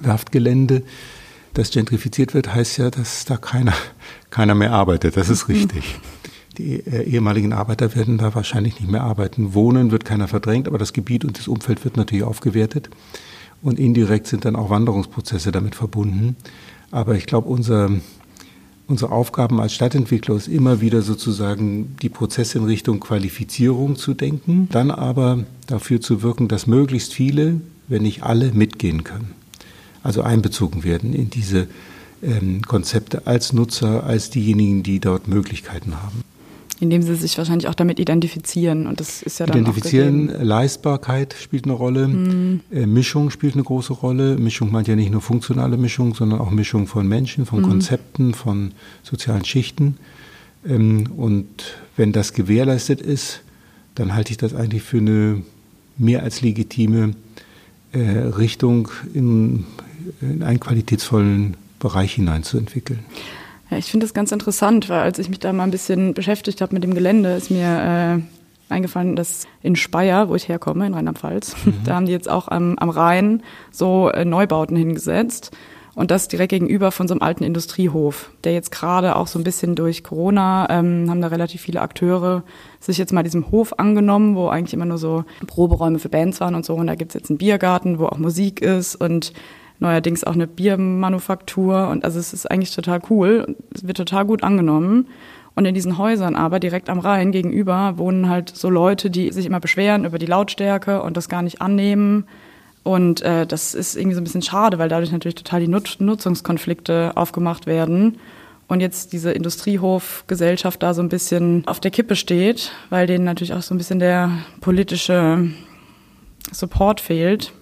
Werftgelände 0.01 0.83
das 1.55 1.71
gentrifiziert 1.71 2.35
wird, 2.35 2.55
heißt 2.55 2.79
ja, 2.79 2.91
dass 2.91 3.25
da 3.25 3.37
keiner, 3.37 3.75
keiner 4.31 4.55
mehr 4.55 4.73
arbeitet. 4.73 5.17
Das 5.17 5.29
ist 5.29 5.49
richtig. 5.49 5.99
Die 6.59 6.81
äh, 6.87 7.05
ehemaligen 7.05 7.53
Arbeiter 7.53 7.95
werden 7.95 8.19
da 8.19 8.35
wahrscheinlich 8.35 8.81
nicht 8.81 8.91
mehr 8.91 9.03
arbeiten. 9.03 9.55
Wohnen 9.55 9.91
wird 9.91 10.05
keiner 10.05 10.29
verdrängt, 10.29 10.69
aber 10.69 10.79
das 10.79 10.93
Gebiet 10.93 11.25
und 11.25 11.39
das 11.39 11.49
Umfeld 11.49 11.85
wird 11.85 11.97
natürlich 11.97 12.25
aufgewertet. 12.25 12.91
Und 13.63 13.79
indirekt 13.79 14.27
sind 14.27 14.45
dann 14.45 14.57
auch 14.57 14.71
Wanderungsprozesse 14.71 15.53
damit 15.53 15.75
verbunden. 15.75 16.37
Aber 16.91 17.15
ich 17.15 17.27
glaube, 17.27 17.49
unser, 17.49 17.91
unsere 18.87 19.13
Aufgaben 19.13 19.61
als 19.61 19.75
Stadtentwickler 19.75 20.35
ist 20.35 20.49
immer 20.49 20.81
wieder 20.81 21.03
sozusagen 21.03 21.97
die 22.03 22.09
Prozesse 22.09 22.59
in 22.59 22.65
Richtung 22.65 23.01
Qualifizierung 23.01 23.97
zu 23.97 24.15
denken, 24.15 24.69
dann 24.73 24.91
aber 24.91 25.45
dafür 25.67 26.01
zu 26.01 26.23
wirken, 26.23 26.49
dass 26.49 26.67
möglichst 26.67 27.13
viele, 27.13 27.61
wenn 27.87 28.03
nicht 28.03 28.23
alle, 28.23 28.53
mitgehen 28.53 29.05
können 29.05 29.40
also 30.03 30.23
einbezogen 30.23 30.85
werden 30.85 31.15
in 31.15 31.31
diese 31.31 31.69
ähm, 32.23 32.63
Konzepte 32.63 33.27
als 33.27 33.53
Nutzer, 33.53 34.05
als 34.05 34.31
diejenigen, 34.31 34.83
die 34.83 35.01
dort 35.01 35.29
Möglichkeiten 35.29 35.95
haben. 36.03 36.23
Indem 36.81 37.03
sie 37.03 37.15
sich 37.15 37.37
wahrscheinlich 37.37 37.69
auch 37.69 37.75
damit 37.75 38.01
identifizieren 38.01 38.87
und 38.87 39.01
das 39.01 39.21
ist 39.21 39.39
ja 39.39 39.45
dann 39.45 39.59
Identifizieren, 39.59 40.29
Leistbarkeit 40.43 41.35
spielt 41.39 41.65
eine 41.65 41.75
Rolle, 41.75 42.09
mhm. 42.09 42.61
äh, 42.73 42.87
Mischung 42.87 43.29
spielt 43.31 43.53
eine 43.53 43.65
große 43.65 43.93
Rolle. 43.93 44.39
Mischung 44.39 44.73
meint 44.73 44.89
ja 44.89 44.97
nicht 44.97 45.11
nur 45.11 45.21
funktionale 45.21 45.77
Mischung, 45.77 46.15
sondern 46.15 46.41
auch 46.41 46.51
Mischung 46.51 46.87
von 46.87 47.07
Menschen, 47.07 47.45
von 47.45 47.61
mhm. 47.61 47.69
Konzepten, 47.69 48.33
von 48.33 48.73
sozialen 49.03 49.45
Schichten. 49.45 49.99
Ähm, 50.67 51.11
und 51.15 51.49
wenn 51.97 52.13
das 52.13 52.33
gewährleistet 52.33 53.03
ist, 53.03 53.43
dann 53.95 54.15
halte 54.15 54.31
ich 54.31 54.39
das 54.39 54.55
eigentlich 54.55 54.83
für 54.83 54.99
eine 54.99 55.43
mehr 55.99 56.23
als 56.23 56.41
legitime 56.41 57.15
äh, 57.93 57.99
Richtung 58.01 58.89
in, 59.13 59.67
in 60.21 60.43
einen 60.43 60.61
qualitätsvollen 60.61 61.57
Bereich 61.79 62.15
hineinzuentwickeln. 62.15 63.01
Ja, 63.71 63.79
ich 63.79 63.91
finde 63.91 64.05
das 64.05 64.15
ganz 64.15 64.33
interessant, 64.33 64.89
weil 64.89 65.01
als 65.01 65.19
ich 65.19 65.29
mich 65.29 65.39
da 65.39 65.53
mal 65.53 65.65
ein 65.65 65.71
bisschen 65.71 66.15
beschäftigt 66.15 66.61
habe 66.61 66.75
mit 66.75 66.83
dem 66.83 66.95
Gelände, 66.95 67.35
ist 67.35 67.51
mir 67.51 68.21
äh, 68.21 68.73
eingefallen, 68.73 69.17
dass 69.17 69.47
in 69.63 69.77
Speyer, 69.77 70.29
wo 70.29 70.35
ich 70.35 70.49
herkomme, 70.49 70.87
in 70.87 70.95
Rheinland-Pfalz, 70.95 71.57
mhm. 71.65 71.75
da 71.85 71.95
haben 71.95 72.07
die 72.07 72.13
jetzt 72.13 72.29
auch 72.29 72.49
am, 72.49 72.77
am 72.79 72.91
Rhein 72.91 73.43
so 73.71 74.11
äh, 74.11 74.25
Neubauten 74.25 74.77
hingesetzt. 74.77 75.51
Und 75.97 76.13
das 76.13 76.29
direkt 76.29 76.51
gegenüber 76.51 76.93
von 76.93 77.09
so 77.09 77.15
einem 77.15 77.23
alten 77.23 77.43
Industriehof, 77.43 78.31
der 78.45 78.53
jetzt 78.53 78.71
gerade 78.71 79.17
auch 79.17 79.27
so 79.27 79.39
ein 79.39 79.45
bisschen 79.45 79.75
durch 79.75 80.05
Corona, 80.05 80.69
ähm, 80.71 81.11
haben 81.11 81.21
da 81.21 81.27
relativ 81.27 81.63
viele 81.63 81.83
Akteure 81.83 82.45
sich 82.79 82.97
jetzt 82.97 83.13
mal 83.13 83.25
diesem 83.25 83.51
Hof 83.51 83.79
angenommen, 83.79 84.37
wo 84.37 84.49
eigentlich 84.49 84.73
immer 84.73 84.87
nur 84.87 84.99
so 84.99 85.25
Proberäume 85.47 85.99
für 85.99 86.09
Bands 86.09 86.41
waren 86.41 86.55
und 86.55 86.65
so. 86.65 86.75
Und 86.75 86.87
da 86.87 86.95
gibt's 86.95 87.15
jetzt 87.15 87.29
einen 87.29 87.39
Biergarten, 87.39 87.99
wo 87.99 88.07
auch 88.07 88.19
Musik 88.19 88.63
ist 88.63 88.95
und 88.95 89.33
neuerdings 89.81 90.25
auch 90.25 90.35
eine 90.35 90.47
Biermanufaktur. 90.47 91.89
Und 91.89 92.05
also 92.05 92.19
es 92.19 92.33
ist 92.33 92.51
eigentlich 92.51 92.75
total 92.75 93.01
cool. 93.11 93.57
Es 93.75 93.87
wird 93.87 93.97
total 93.97 94.25
gut 94.25 94.43
angenommen. 94.43 95.09
Und 95.57 95.65
in 95.67 95.75
diesen 95.75 95.99
Häusern 95.99 96.37
aber 96.37 96.61
direkt 96.61 96.89
am 96.89 97.01
Rhein 97.01 97.33
gegenüber 97.33 97.95
wohnen 97.97 98.29
halt 98.29 98.51
so 98.51 98.71
Leute, 98.71 99.11
die 99.11 99.33
sich 99.33 99.47
immer 99.47 99.61
beschweren 99.61 100.05
über 100.05 100.19
die 100.19 100.27
Lautstärke 100.27 101.03
und 101.03 101.17
das 101.17 101.29
gar 101.29 101.43
nicht 101.43 101.61
annehmen. 101.61 102.25
Und 102.83 103.21
äh, 103.23 103.47
das 103.47 103.75
ist 103.75 103.97
irgendwie 103.97 104.15
so 104.15 104.21
ein 104.21 104.25
bisschen 104.25 104.43
schade, 104.43 104.79
weil 104.79 104.89
dadurch 104.89 105.13
natürlich 105.13 105.35
total 105.35 105.61
die 105.61 105.69
Nut 105.69 105.97
Nutzungskonflikte 105.99 107.13
aufgemacht 107.17 107.67
werden. 107.67 108.19
Und 108.69 108.81
jetzt 108.81 109.13
diese 109.13 109.33
Industriehofgesellschaft 109.33 110.83
da 110.83 110.95
so 110.95 111.03
ein 111.03 111.09
bisschen 111.09 111.65
auf 111.67 111.81
der 111.81 111.91
Kippe 111.91 112.15
steht, 112.15 112.71
weil 112.89 113.07
denen 113.09 113.25
natürlich 113.25 113.53
auch 113.53 113.63
so 113.63 113.75
ein 113.75 113.79
bisschen 113.79 113.99
der 113.99 114.31
politische 114.61 115.51
Support 116.53 117.01
fehlt. 117.01 117.53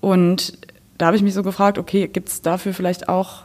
Und 0.00 0.58
da 0.98 1.06
habe 1.06 1.16
ich 1.16 1.22
mich 1.22 1.34
so 1.34 1.42
gefragt, 1.42 1.78
okay, 1.78 2.08
gibt 2.08 2.28
es 2.28 2.42
dafür 2.42 2.74
vielleicht 2.74 3.08
auch, 3.08 3.42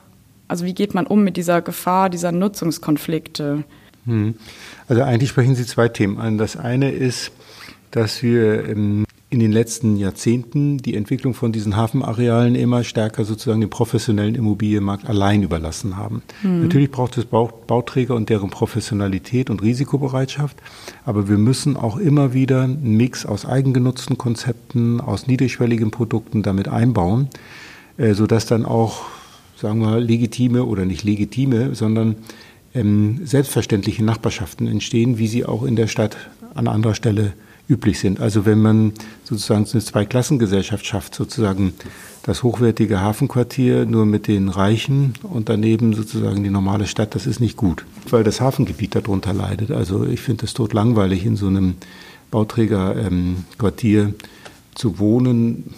also 0.47 0.65
wie 0.65 0.73
geht 0.73 0.93
man 0.93 1.07
um 1.07 1.23
mit 1.23 1.37
dieser 1.37 1.61
Gefahr 1.61 2.09
dieser 2.09 2.31
Nutzungskonflikte? 2.31 3.63
Hm. 4.05 4.35
Also 4.87 5.03
eigentlich 5.03 5.29
sprechen 5.29 5.55
Sie 5.55 5.65
zwei 5.65 5.87
Themen 5.87 6.19
an. 6.19 6.37
Das 6.37 6.57
eine 6.57 6.91
ist, 6.91 7.31
dass 7.91 8.23
wir 8.23 8.67
in 9.31 9.39
den 9.39 9.51
letzten 9.51 9.95
Jahrzehnten 9.95 10.79
die 10.79 10.95
Entwicklung 10.95 11.35
von 11.35 11.51
diesen 11.51 11.75
Hafenarealen 11.75 12.55
immer 12.55 12.83
stärker 12.83 13.25
sozusagen 13.25 13.61
dem 13.61 13.69
professionellen 13.69 14.33
Immobilienmarkt 14.33 15.07
allein 15.07 15.43
überlassen 15.43 15.97
haben. 15.97 16.23
Mhm. 16.41 16.63
Natürlich 16.63 16.89
braucht 16.89 17.15
es 17.17 17.25
Bauträger 17.25 18.15
und 18.15 18.29
deren 18.29 18.49
Professionalität 18.49 19.51
und 19.51 19.61
Risikobereitschaft, 19.61 20.57
aber 21.05 21.29
wir 21.29 21.37
müssen 21.37 21.77
auch 21.77 21.97
immer 21.97 22.33
wieder 22.33 22.63
einen 22.63 22.97
Mix 22.97 23.27
aus 23.27 23.45
eigengenutzten 23.45 24.17
Konzepten, 24.17 24.99
aus 24.99 25.27
niedrigschwelligen 25.27 25.91
Produkten 25.91 26.41
damit 26.41 26.67
einbauen, 26.67 27.27
äh, 27.97 28.15
sodass 28.15 28.47
dann 28.47 28.65
auch, 28.65 29.03
sagen 29.55 29.79
wir, 29.79 29.99
legitime 29.99 30.63
oder 30.63 30.85
nicht 30.85 31.03
legitime, 31.03 31.75
sondern 31.75 32.15
ähm, 32.73 33.19
selbstverständliche 33.25 34.03
Nachbarschaften 34.03 34.65
entstehen, 34.65 35.19
wie 35.19 35.27
sie 35.27 35.45
auch 35.45 35.63
in 35.63 35.75
der 35.75 35.87
Stadt 35.87 36.17
an 36.55 36.67
anderer 36.67 36.95
Stelle 36.95 37.33
üblich 37.69 37.99
sind. 37.99 38.19
Also 38.19 38.45
wenn 38.45 38.59
man 38.59 38.93
sozusagen 39.23 39.67
eine 39.71 39.83
Zweiklassengesellschaft 39.83 40.85
schafft, 40.85 41.13
sozusagen 41.13 41.73
das 42.23 42.43
hochwertige 42.43 42.99
Hafenquartier 42.99 43.85
nur 43.85 44.05
mit 44.05 44.27
den 44.27 44.49
Reichen 44.49 45.13
und 45.23 45.49
daneben 45.49 45.93
sozusagen 45.93 46.43
die 46.43 46.49
normale 46.49 46.87
Stadt, 46.87 47.15
das 47.15 47.27
ist 47.27 47.39
nicht 47.39 47.55
gut, 47.55 47.85
weil 48.09 48.23
das 48.23 48.41
Hafengebiet 48.41 48.95
darunter 48.95 49.33
leidet. 49.33 49.71
Also 49.71 50.05
ich 50.05 50.19
finde 50.19 50.45
es 50.45 50.53
tot 50.53 50.73
langweilig, 50.73 51.25
in 51.25 51.35
so 51.35 51.47
einem 51.47 51.75
Bauträgerquartier 52.31 54.01
ähm, 54.01 54.15
zu 54.75 54.99
wohnen. 54.99 55.73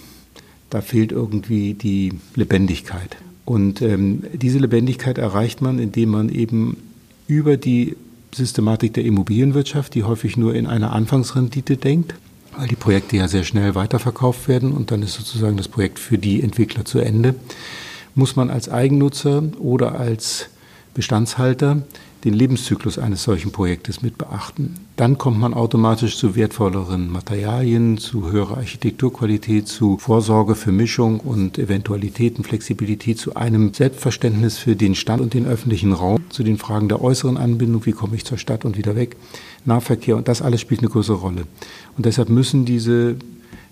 Da 0.70 0.82
fehlt 0.82 1.12
irgendwie 1.12 1.74
die 1.74 2.14
Lebendigkeit. 2.36 3.18
Und 3.44 3.82
ähm, 3.82 4.24
diese 4.34 4.60
Lebendigkeit 4.60 5.18
erreicht 5.18 5.62
man, 5.62 5.80
indem 5.80 6.10
man 6.12 6.30
eben 6.30 6.78
über 7.28 7.58
die 7.58 7.98
Systematik 8.34 8.94
der 8.94 9.06
Immobilienwirtschaft, 9.06 9.94
die 9.94 10.04
häufig 10.04 10.38
nur 10.38 10.56
in 10.56 10.68
einer 10.68 10.94
Anfangsrendite 10.94 11.78
denkt, 11.78 12.16
weil 12.58 12.68
die 12.68 12.76
Projekte 12.76 13.18
ja 13.18 13.28
sehr 13.28 13.44
schnell 13.44 13.76
weiterverkauft 13.76 14.48
werden 14.48 14.72
und 14.72 14.92
dann 14.92 15.04
ist 15.04 15.14
sozusagen 15.14 15.58
das 15.58 15.68
Projekt 15.68 16.00
für 16.00 16.18
die 16.18 16.42
Entwickler 16.42 16.86
zu 16.86 17.00
Ende, 17.00 17.36
muss 18.16 18.36
man 18.36 18.50
als 18.50 18.70
Eigennutzer 18.70 19.44
oder 19.60 20.00
als 20.00 20.48
Bestandshalter 20.94 21.84
den 22.24 22.34
Lebenszyklus 22.34 23.00
eines 23.00 23.24
solchen 23.24 23.52
Projektes 23.52 24.02
mit 24.02 24.18
beachten. 24.18 24.76
Dann 25.02 25.18
kommt 25.18 25.40
man 25.40 25.56
automatisch 25.56 26.16
zu 26.16 26.36
wertvolleren 26.36 27.10
Materialien, 27.10 27.98
zu 27.98 28.32
höherer 28.32 28.58
Architekturqualität, 28.58 29.68
zu 29.68 29.98
Vorsorge 29.98 30.54
für 30.54 30.72
Mischung 30.72 31.22
und 31.22 31.58
Eventualitäten, 31.58 32.44
Flexibilität, 32.44 33.18
zu 33.18 33.34
einem 33.34 33.74
Selbstverständnis 33.74 34.60
für 34.60 34.76
den 34.76 34.94
Stand 34.94 35.24
und 35.24 35.34
den 35.34 35.48
öffentlichen 35.48 35.94
Raum, 35.94 36.20
zu 36.30 36.44
den 36.44 36.60
Fragen 36.60 36.88
der 36.88 37.02
äußeren 37.02 37.38
Anbindung, 37.38 37.84
wie 37.88 37.94
komme 37.94 38.16
ich 38.16 38.26
zur 38.26 38.38
Stadt 38.38 38.64
und 38.64 38.78
wieder 38.78 38.96
weg, 38.96 39.16
Nahverkehr 39.66 40.18
und 40.18 40.28
das 40.28 40.44
alles 40.44 40.62
spielt 40.62 40.82
eine 40.82 40.90
größere 40.90 41.18
Rolle. 41.18 41.48
Und 41.98 42.06
deshalb 42.06 42.30
müssen 42.30 42.66
diese 42.66 43.16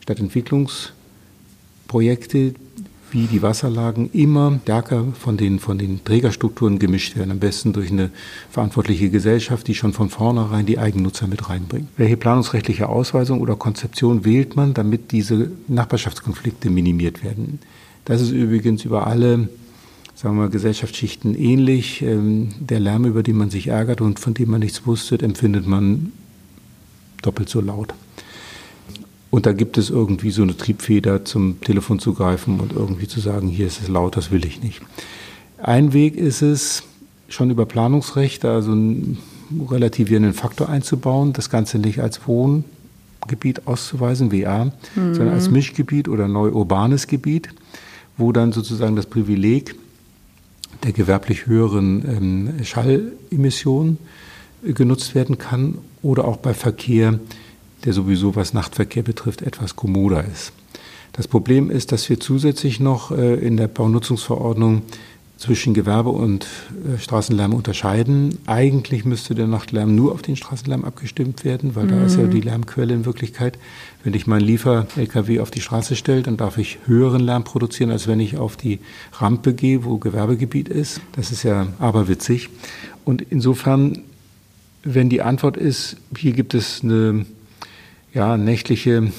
Stadtentwicklungsprojekte 0.02 2.56
wie 3.12 3.26
die 3.26 3.42
Wasserlagen 3.42 4.10
immer 4.12 4.60
stärker 4.64 5.06
von 5.20 5.38
den, 5.38 5.60
von 5.60 5.78
den 5.78 6.04
Trägerstrukturen 6.04 6.80
gemischt 6.80 7.16
werden. 7.16 7.32
Am 7.32 7.40
besten 7.40 7.74
durch 7.74 7.92
eine 7.92 8.12
verantwortliche 8.50 9.10
Gesellschaft, 9.10 9.68
die 9.68 9.76
schon 9.76 9.94
von 9.94 10.10
vornherein 10.10 10.66
die 10.66 10.80
Eigennutzer 10.80 11.28
mit 11.28 11.50
reinbringt. 11.50 11.88
Welche 11.98 12.18
planungsrechtliche 12.18 12.90
Ausweisung 12.90 13.42
oder 13.42 13.56
Konzeption 13.56 14.26
wählt 14.26 14.56
man, 14.56 14.74
damit 14.74 15.12
diese 15.12 15.52
Nachbarschaftskonflikte 15.68 16.70
minimiert 16.70 17.24
werden? 17.24 17.60
Das 18.06 18.22
ist 18.22 18.32
übrigens 18.32 18.86
über 18.86 19.08
alle 19.08 19.50
sagen 20.20 20.38
wir, 20.38 20.50
Gesellschaftsschichten 20.50 21.34
ähnlich. 21.34 22.02
Ähm, 22.02 22.50
der 22.60 22.82
Lärm, 22.82 23.06
über 23.06 23.24
den 23.24 23.38
man 23.38 23.50
sich 23.50 23.68
ärgert 23.68 24.02
und 24.02 24.20
von 24.20 24.34
dem 24.34 24.52
man 24.52 24.60
nichts 24.60 24.86
wusste, 24.86 25.18
empfindet 25.20 25.66
man 25.66 26.12
doppelt 27.22 27.48
so 27.48 27.62
laut. 27.62 27.94
Und 29.32 29.46
da 29.46 29.54
gibt 29.54 29.78
es 29.78 29.90
irgendwie 29.90 30.32
so 30.32 30.42
eine 30.42 30.58
Triebfeder, 30.58 31.24
zum 31.24 31.62
Telefon 31.62 32.00
zu 32.00 32.14
greifen 32.14 32.60
und 32.60 32.74
irgendwie 32.74 33.08
zu 33.08 33.20
sagen, 33.20 33.48
hier 33.48 33.68
ist 33.68 33.82
es 33.82 33.88
laut, 33.88 34.18
das 34.18 34.32
will 34.32 34.44
ich 34.46 34.64
nicht. 34.64 34.82
Ein 35.62 35.94
Weg 35.94 36.16
ist 36.16 36.42
es, 36.42 36.84
schon 37.30 37.52
über 37.52 37.66
Planungsrecht, 37.66 38.44
also 38.46 38.72
einen 38.72 39.18
relativierenden 39.70 40.34
Faktor 40.34 40.70
einzubauen, 40.70 41.34
das 41.34 41.50
Ganze 41.50 41.80
nicht 41.80 42.00
als 42.02 42.28
Wohngebiet 42.28 43.68
auszuweisen, 43.68 44.32
WA, 44.32 44.66
mhm. 44.66 45.14
sondern 45.14 45.30
als 45.30 45.50
Mischgebiet 45.50 46.08
oder 46.08 46.28
neu 46.28 46.50
urbanes 46.50 47.08
Gebiet, 47.08 47.50
wo 48.18 48.32
dann 48.32 48.52
sozusagen 48.52 48.96
das 48.96 49.06
Privileg 49.06 49.76
der 50.84 50.92
gewerblich 50.92 51.46
höheren 51.46 52.06
ähm, 52.08 52.64
Schallemissionen 52.64 53.98
genutzt 54.64 55.16
werden 55.16 55.38
kann 55.38 55.78
oder 56.02 56.26
auch 56.26 56.38
bei 56.38 56.54
Verkehr 56.54 57.20
der 57.86 57.94
sowieso 57.94 58.36
was 58.36 58.54
Nachtverkehr 58.54 59.04
betrifft 59.04 59.42
etwas 59.42 59.76
kommoder 59.76 60.24
ist. 60.26 60.52
Das 61.14 61.28
Problem 61.28 61.70
ist, 61.70 61.92
dass 61.92 62.10
wir 62.10 62.20
zusätzlich 62.20 62.80
noch 62.80 63.12
äh, 63.12 63.36
in 63.36 63.58
der 63.58 63.68
Baunutzungsverordnung 63.68 64.84
zwischen 65.40 65.74
Gewerbe 65.74 66.10
und 66.10 66.46
äh, 66.46 67.00
Straßenlärm 67.00 67.54
unterscheiden. 67.54 68.38
Eigentlich 68.46 69.06
müsste 69.06 69.36
der 69.36 69.48
Nachtlärm 69.48 69.96
nur 69.96 70.12
auf 70.12 70.22
den 70.22 70.36
Straßenlärm 70.36 70.84
abgestimmt 70.84 71.46
werden, 71.46 71.76
weil 71.76 71.86
mhm. 71.86 71.90
da 71.90 72.04
ist 72.04 72.18
ja 72.18 72.24
mhm. 72.24 72.32
die 72.32 72.42
Lärmquelle 72.42 72.94
in 72.94 73.06
Wirklichkeit. 73.06 73.58
Wenn 74.04 74.14
ich 74.14 74.28
meinen 74.28 74.46
Liefer-LKW 74.46 75.40
auf 75.40 75.50
die 75.50 75.62
Straße 75.62 75.96
stelle, 75.96 76.24
dann 76.24 76.36
darf 76.38 76.58
ich 76.58 76.80
höheren 76.86 77.22
Lärm 77.22 77.46
produzieren, 77.46 77.90
als 77.90 78.08
wenn 78.08 78.20
ich 78.20 78.38
auf 78.38 78.58
die 78.58 78.80
Rampe 79.14 79.54
gehe, 79.54 79.86
wo 79.86 79.98
Gewerbegebiet 79.98 80.68
ist. 80.68 81.00
Das 81.14 81.32
ist 81.32 81.44
ja 81.44 81.68
aberwitzig. 81.80 82.50
Und 83.06 83.22
insofern, 83.22 84.04
wenn 84.84 85.10
die 85.10 85.22
Antwort 85.22 85.56
ist, 85.56 85.96
hier 86.16 86.34
gibt 86.34 86.54
es 86.54 86.82
eine 86.84 87.26
ja, 88.14 88.38
nächtliche 88.38 89.12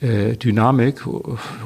äh, 0.00 0.36
Dynamik. 0.36 1.04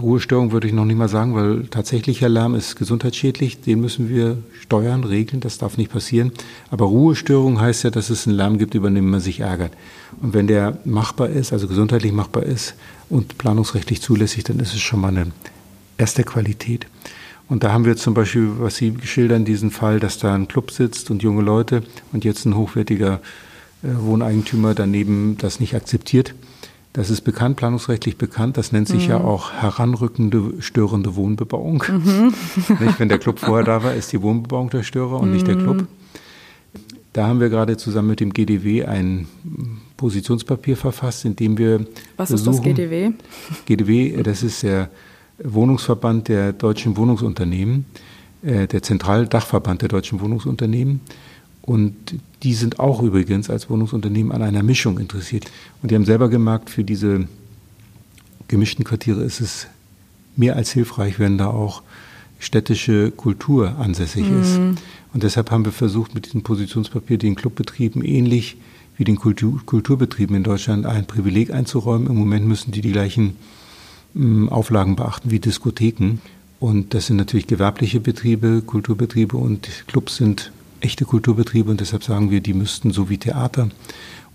Ruhestörung 0.00 0.52
würde 0.52 0.66
ich 0.66 0.72
noch 0.72 0.84
nicht 0.84 0.96
mal 0.96 1.08
sagen, 1.08 1.34
weil 1.34 1.66
tatsächlicher 1.68 2.28
Lärm 2.28 2.54
ist 2.54 2.76
gesundheitsschädlich. 2.76 3.60
Den 3.60 3.80
müssen 3.80 4.08
wir 4.08 4.38
steuern, 4.60 5.04
regeln. 5.04 5.40
Das 5.40 5.58
darf 5.58 5.76
nicht 5.76 5.92
passieren. 5.92 6.32
Aber 6.70 6.86
Ruhestörung 6.86 7.60
heißt 7.60 7.84
ja, 7.84 7.90
dass 7.90 8.10
es 8.10 8.26
einen 8.26 8.36
Lärm 8.36 8.58
gibt, 8.58 8.74
über 8.74 8.90
den 8.90 9.08
man 9.08 9.20
sich 9.20 9.40
ärgert. 9.40 9.72
Und 10.20 10.34
wenn 10.34 10.46
der 10.46 10.78
machbar 10.84 11.28
ist, 11.28 11.52
also 11.52 11.68
gesundheitlich 11.68 12.12
machbar 12.12 12.44
ist 12.44 12.74
und 13.10 13.36
planungsrechtlich 13.38 14.00
zulässig, 14.00 14.44
dann 14.44 14.60
ist 14.60 14.74
es 14.74 14.80
schon 14.80 15.00
mal 15.00 15.08
eine 15.08 15.32
erste 15.98 16.24
Qualität. 16.24 16.86
Und 17.48 17.64
da 17.64 17.72
haben 17.72 17.84
wir 17.84 17.96
zum 17.96 18.14
Beispiel, 18.14 18.48
was 18.58 18.76
Sie 18.76 18.94
geschildern, 18.94 19.44
diesen 19.44 19.70
Fall, 19.70 20.00
dass 20.00 20.18
da 20.18 20.34
ein 20.34 20.48
Club 20.48 20.70
sitzt 20.70 21.10
und 21.10 21.22
junge 21.22 21.42
Leute 21.42 21.82
und 22.12 22.24
jetzt 22.24 22.46
ein 22.46 22.56
hochwertiger 22.56 23.20
Wohneigentümer 23.82 24.74
daneben 24.74 25.36
das 25.38 25.60
nicht 25.60 25.74
akzeptiert. 25.74 26.34
Das 26.92 27.08
ist 27.08 27.22
bekannt, 27.22 27.56
planungsrechtlich 27.56 28.18
bekannt. 28.18 28.58
Das 28.58 28.70
nennt 28.70 28.86
sich 28.86 29.04
mhm. 29.04 29.10
ja 29.10 29.20
auch 29.20 29.52
heranrückende 29.52 30.54
störende 30.60 31.16
Wohnbebauung. 31.16 31.82
Mhm. 31.88 32.34
nicht, 32.80 33.00
wenn 33.00 33.08
der 33.08 33.18
Club 33.18 33.38
vorher 33.38 33.64
da 33.64 33.82
war, 33.82 33.94
ist 33.94 34.12
die 34.12 34.20
Wohnbebauung 34.20 34.70
der 34.70 34.82
Störer 34.82 35.18
und 35.18 35.28
mhm. 35.28 35.34
nicht 35.34 35.46
der 35.46 35.56
Club. 35.56 35.82
Mhm. 35.82 35.88
Da 37.14 37.26
haben 37.26 37.40
wir 37.40 37.50
gerade 37.50 37.76
zusammen 37.76 38.08
mit 38.08 38.20
dem 38.20 38.32
GDW 38.32 38.84
ein 38.86 39.26
Positionspapier 39.98 40.78
verfasst, 40.78 41.26
in 41.26 41.36
dem 41.36 41.58
wir. 41.58 41.86
Was 42.16 42.30
ist 42.30 42.46
das 42.46 42.62
GDW? 42.62 43.10
GDW, 43.66 44.22
das 44.22 44.42
ist 44.42 44.62
der 44.62 44.88
Wohnungsverband 45.42 46.28
der 46.28 46.52
deutschen 46.52 46.96
Wohnungsunternehmen. 46.96 47.84
äh, 48.42 48.66
der 48.66 48.82
Zentraldachverband 48.82 49.82
der 49.82 49.88
deutschen 49.88 50.20
Wohnungsunternehmen. 50.20 51.00
Und 51.62 51.94
die 52.42 52.54
sind 52.54 52.80
auch 52.80 53.02
übrigens 53.02 53.48
als 53.48 53.70
Wohnungsunternehmen 53.70 54.32
an 54.32 54.42
einer 54.42 54.62
Mischung 54.62 54.98
interessiert. 54.98 55.46
Und 55.80 55.90
die 55.90 55.94
haben 55.94 56.04
selber 56.04 56.28
gemerkt, 56.28 56.70
für 56.70 56.84
diese 56.84 57.28
gemischten 58.48 58.84
Quartiere 58.84 59.22
ist 59.22 59.40
es 59.40 59.68
mehr 60.36 60.56
als 60.56 60.72
hilfreich, 60.72 61.18
wenn 61.18 61.38
da 61.38 61.48
auch 61.48 61.82
städtische 62.38 63.12
Kultur 63.12 63.78
ansässig 63.78 64.28
mhm. 64.28 64.40
ist. 64.40 64.56
Und 65.14 65.22
deshalb 65.22 65.50
haben 65.50 65.64
wir 65.64 65.72
versucht, 65.72 66.14
mit 66.14 66.26
diesem 66.26 66.42
Positionspapier 66.42 67.18
den 67.18 67.36
Clubbetrieben 67.36 68.02
ähnlich 68.04 68.56
wie 68.96 69.04
den 69.04 69.16
Kultur 69.16 69.60
Kulturbetrieben 69.64 70.36
in 70.36 70.42
Deutschland 70.42 70.84
ein 70.86 71.06
Privileg 71.06 71.52
einzuräumen. 71.52 72.08
Im 72.08 72.16
Moment 72.16 72.46
müssen 72.46 72.72
die 72.72 72.80
die 72.80 72.92
gleichen 72.92 73.36
äh, 74.16 74.48
Auflagen 74.48 74.96
beachten 74.96 75.30
wie 75.30 75.38
Diskotheken. 75.38 76.18
Und 76.58 76.94
das 76.94 77.06
sind 77.06 77.16
natürlich 77.16 77.46
gewerbliche 77.46 78.00
Betriebe, 78.00 78.62
Kulturbetriebe 78.64 79.36
und 79.36 79.68
Clubs 79.86 80.16
sind 80.16 80.52
echte 80.82 81.04
Kulturbetriebe 81.04 81.70
und 81.70 81.80
deshalb 81.80 82.04
sagen 82.04 82.30
wir, 82.30 82.40
die 82.40 82.54
müssten 82.54 82.90
so 82.90 83.08
wie 83.08 83.18
Theater 83.18 83.68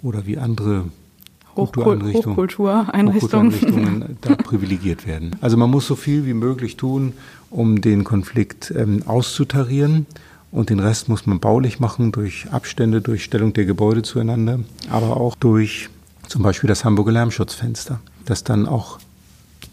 oder 0.01 0.25
wie 0.25 0.37
andere 0.37 0.85
Kultureinrichtungen, 1.55 2.37
Hochkultureinrichtungen, 2.37 3.15
Hochkultureinrichtungen 3.15 4.17
da 4.21 4.35
privilegiert 4.35 5.07
werden. 5.07 5.35
Also 5.41 5.57
man 5.57 5.69
muss 5.69 5.87
so 5.87 5.95
viel 5.95 6.25
wie 6.25 6.33
möglich 6.33 6.77
tun, 6.77 7.13
um 7.49 7.81
den 7.81 8.03
Konflikt 8.03 8.71
ähm, 8.75 9.03
auszutarieren. 9.05 10.05
Und 10.49 10.69
den 10.69 10.79
Rest 10.79 11.09
muss 11.09 11.25
man 11.25 11.39
baulich 11.39 11.79
machen 11.79 12.11
durch 12.11 12.47
Abstände, 12.51 13.01
durch 13.01 13.23
Stellung 13.23 13.51
der 13.53 13.65
Gebäude 13.65 14.01
zueinander, 14.01 14.59
aber 14.89 15.17
auch 15.17 15.35
durch 15.35 15.89
zum 16.27 16.41
Beispiel 16.41 16.67
das 16.69 16.85
Hamburger 16.85 17.11
Lärmschutzfenster, 17.11 17.99
das 18.25 18.43
dann 18.43 18.65
auch 18.65 18.99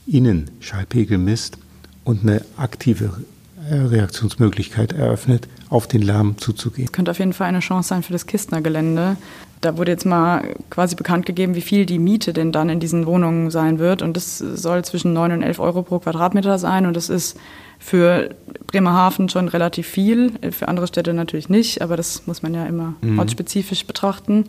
innen 0.06 0.50
Schallpegel 0.60 1.18
misst 1.18 1.58
und 2.02 2.22
eine 2.22 2.44
aktive 2.56 3.22
äh, 3.70 3.74
Reaktionsmöglichkeit 3.74 4.92
eröffnet, 4.92 5.48
auf 5.74 5.88
den 5.88 6.02
Lärm 6.02 6.38
zuzugehen. 6.38 6.86
Das 6.86 6.92
könnte 6.92 7.10
auf 7.10 7.18
jeden 7.18 7.32
Fall 7.32 7.48
eine 7.48 7.58
Chance 7.58 7.88
sein 7.88 8.04
für 8.04 8.12
das 8.12 8.26
Kistner 8.26 8.62
Gelände. 8.62 9.16
Da 9.60 9.76
wurde 9.76 9.90
jetzt 9.90 10.06
mal 10.06 10.54
quasi 10.70 10.94
bekannt 10.94 11.26
gegeben, 11.26 11.56
wie 11.56 11.62
viel 11.62 11.84
die 11.84 11.98
Miete 11.98 12.32
denn 12.32 12.52
dann 12.52 12.68
in 12.68 12.78
diesen 12.78 13.06
Wohnungen 13.06 13.50
sein 13.50 13.80
wird. 13.80 14.00
Und 14.00 14.16
das 14.16 14.38
soll 14.38 14.84
zwischen 14.84 15.12
9 15.12 15.32
und 15.32 15.42
11 15.42 15.58
Euro 15.58 15.82
pro 15.82 15.98
Quadratmeter 15.98 16.58
sein. 16.58 16.86
Und 16.86 16.94
das 16.94 17.08
ist 17.08 17.36
für 17.80 18.30
Bremerhaven 18.68 19.28
schon 19.28 19.48
relativ 19.48 19.88
viel, 19.88 20.32
für 20.52 20.68
andere 20.68 20.86
Städte 20.86 21.12
natürlich 21.12 21.48
nicht, 21.48 21.82
aber 21.82 21.96
das 21.96 22.26
muss 22.26 22.42
man 22.42 22.54
ja 22.54 22.64
immer 22.66 22.94
mhm. 23.00 23.18
ortsspezifisch 23.18 23.84
betrachten. 23.84 24.44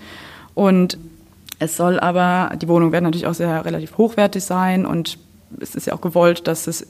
Und 0.53 0.99
es 1.57 1.75
soll 1.75 1.99
aber, 1.99 2.55
die 2.55 2.67
Wohnungen 2.67 2.91
werden 2.91 3.05
natürlich 3.05 3.25
auch 3.25 3.33
sehr 3.33 3.65
relativ 3.65 3.97
hochwertig 3.97 4.43
sein 4.43 4.85
und 4.85 5.17
es 5.59 5.73
ist 5.73 5.87
ja 5.87 5.93
auch 5.93 6.01
gewollt, 6.01 6.47
dass 6.47 6.67
es 6.67 6.85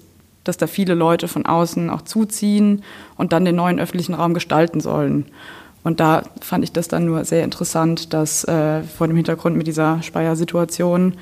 dass 0.46 0.58
da 0.58 0.68
viele 0.68 0.94
Leute 0.94 1.28
von 1.28 1.46
außen 1.46 1.90
auch 1.90 2.04
zuziehen 2.04 2.84
und 3.18 3.34
dann 3.34 3.44
den 3.44 3.58
neuen 3.58 3.80
öffentlichen 3.80 4.14
Raum 4.14 4.34
gestalten 4.34 4.80
sollen. 4.80 5.26
Und 5.84 6.00
da 6.00 6.24
fand 6.42 6.64
ich 6.64 6.72
das 6.72 6.88
dann 6.88 7.06
nur 7.06 7.26
sehr 7.26 7.44
interessant, 7.44 8.14
dass 8.14 8.44
äh, 8.46 8.82
vor 8.84 9.08
dem 9.08 9.16
Hintergrund 9.18 9.58
mit 9.58 9.68
dieser 9.68 10.02
Speyer-Situation 10.02 11.16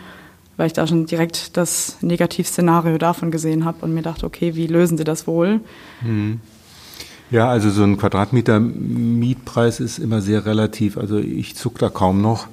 weil 0.57 0.67
ich 0.67 0.73
da 0.73 0.85
schon 0.85 1.05
direkt 1.05 1.57
das 1.57 1.97
Negativszenario 2.01 2.97
davon 2.97 3.31
gesehen 3.31 3.65
habe 3.65 3.79
und 3.81 3.93
mir 3.93 4.03
dachte, 4.03 4.25
okay, 4.25 4.55
wie 4.55 4.67
lösen 4.67 4.97
Sie 4.97 5.03
das 5.03 5.27
wohl? 5.27 5.61
Hm. 6.01 6.39
Ja, 7.31 7.49
also 7.49 7.71
so 7.71 7.83
ein 7.83 7.97
Quadratmeter 7.97 8.59
Mietpreis 8.59 9.79
ist 9.79 9.97
immer 9.97 10.21
sehr 10.21 10.45
relativ. 10.45 10.97
Also 10.97 11.17
ich 11.17 11.55
zuck 11.55 11.79
da 11.79 11.89
kaum 11.89 12.21
noch, 12.21 12.47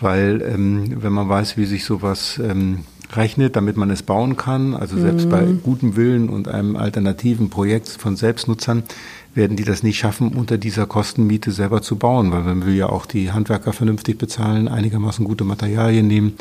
weil 0.00 0.42
ähm, 0.42 1.02
wenn 1.02 1.12
man 1.12 1.28
weiß, 1.28 1.56
wie 1.56 1.64
sich 1.64 1.84
sowas 1.84 2.38
ähm, 2.42 2.80
rechnet, 3.16 3.56
damit 3.56 3.76
man 3.76 3.90
es 3.90 4.02
bauen 4.02 4.36
kann, 4.36 4.74
also 4.74 4.98
selbst 4.98 5.26
mhm. 5.26 5.30
bei 5.30 5.46
gutem 5.62 5.96
Willen 5.96 6.28
und 6.28 6.48
einem 6.48 6.76
alternativen 6.76 7.50
Projekt 7.50 7.88
von 7.88 8.16
Selbstnutzern, 8.16 8.82
werden 9.34 9.56
die 9.56 9.64
das 9.64 9.82
nicht 9.82 9.98
schaffen, 9.98 10.32
unter 10.32 10.58
dieser 10.58 10.86
Kostenmiete 10.86 11.52
selber 11.52 11.82
zu 11.82 11.96
bauen, 11.96 12.32
weil 12.32 12.42
man 12.42 12.66
will 12.66 12.74
ja 12.74 12.88
auch 12.88 13.06
die 13.06 13.32
Handwerker 13.32 13.72
vernünftig 13.72 14.18
bezahlen, 14.18 14.68
einigermaßen 14.68 15.24
gute 15.24 15.44
Materialien 15.44 16.06
nehmen. 16.06 16.34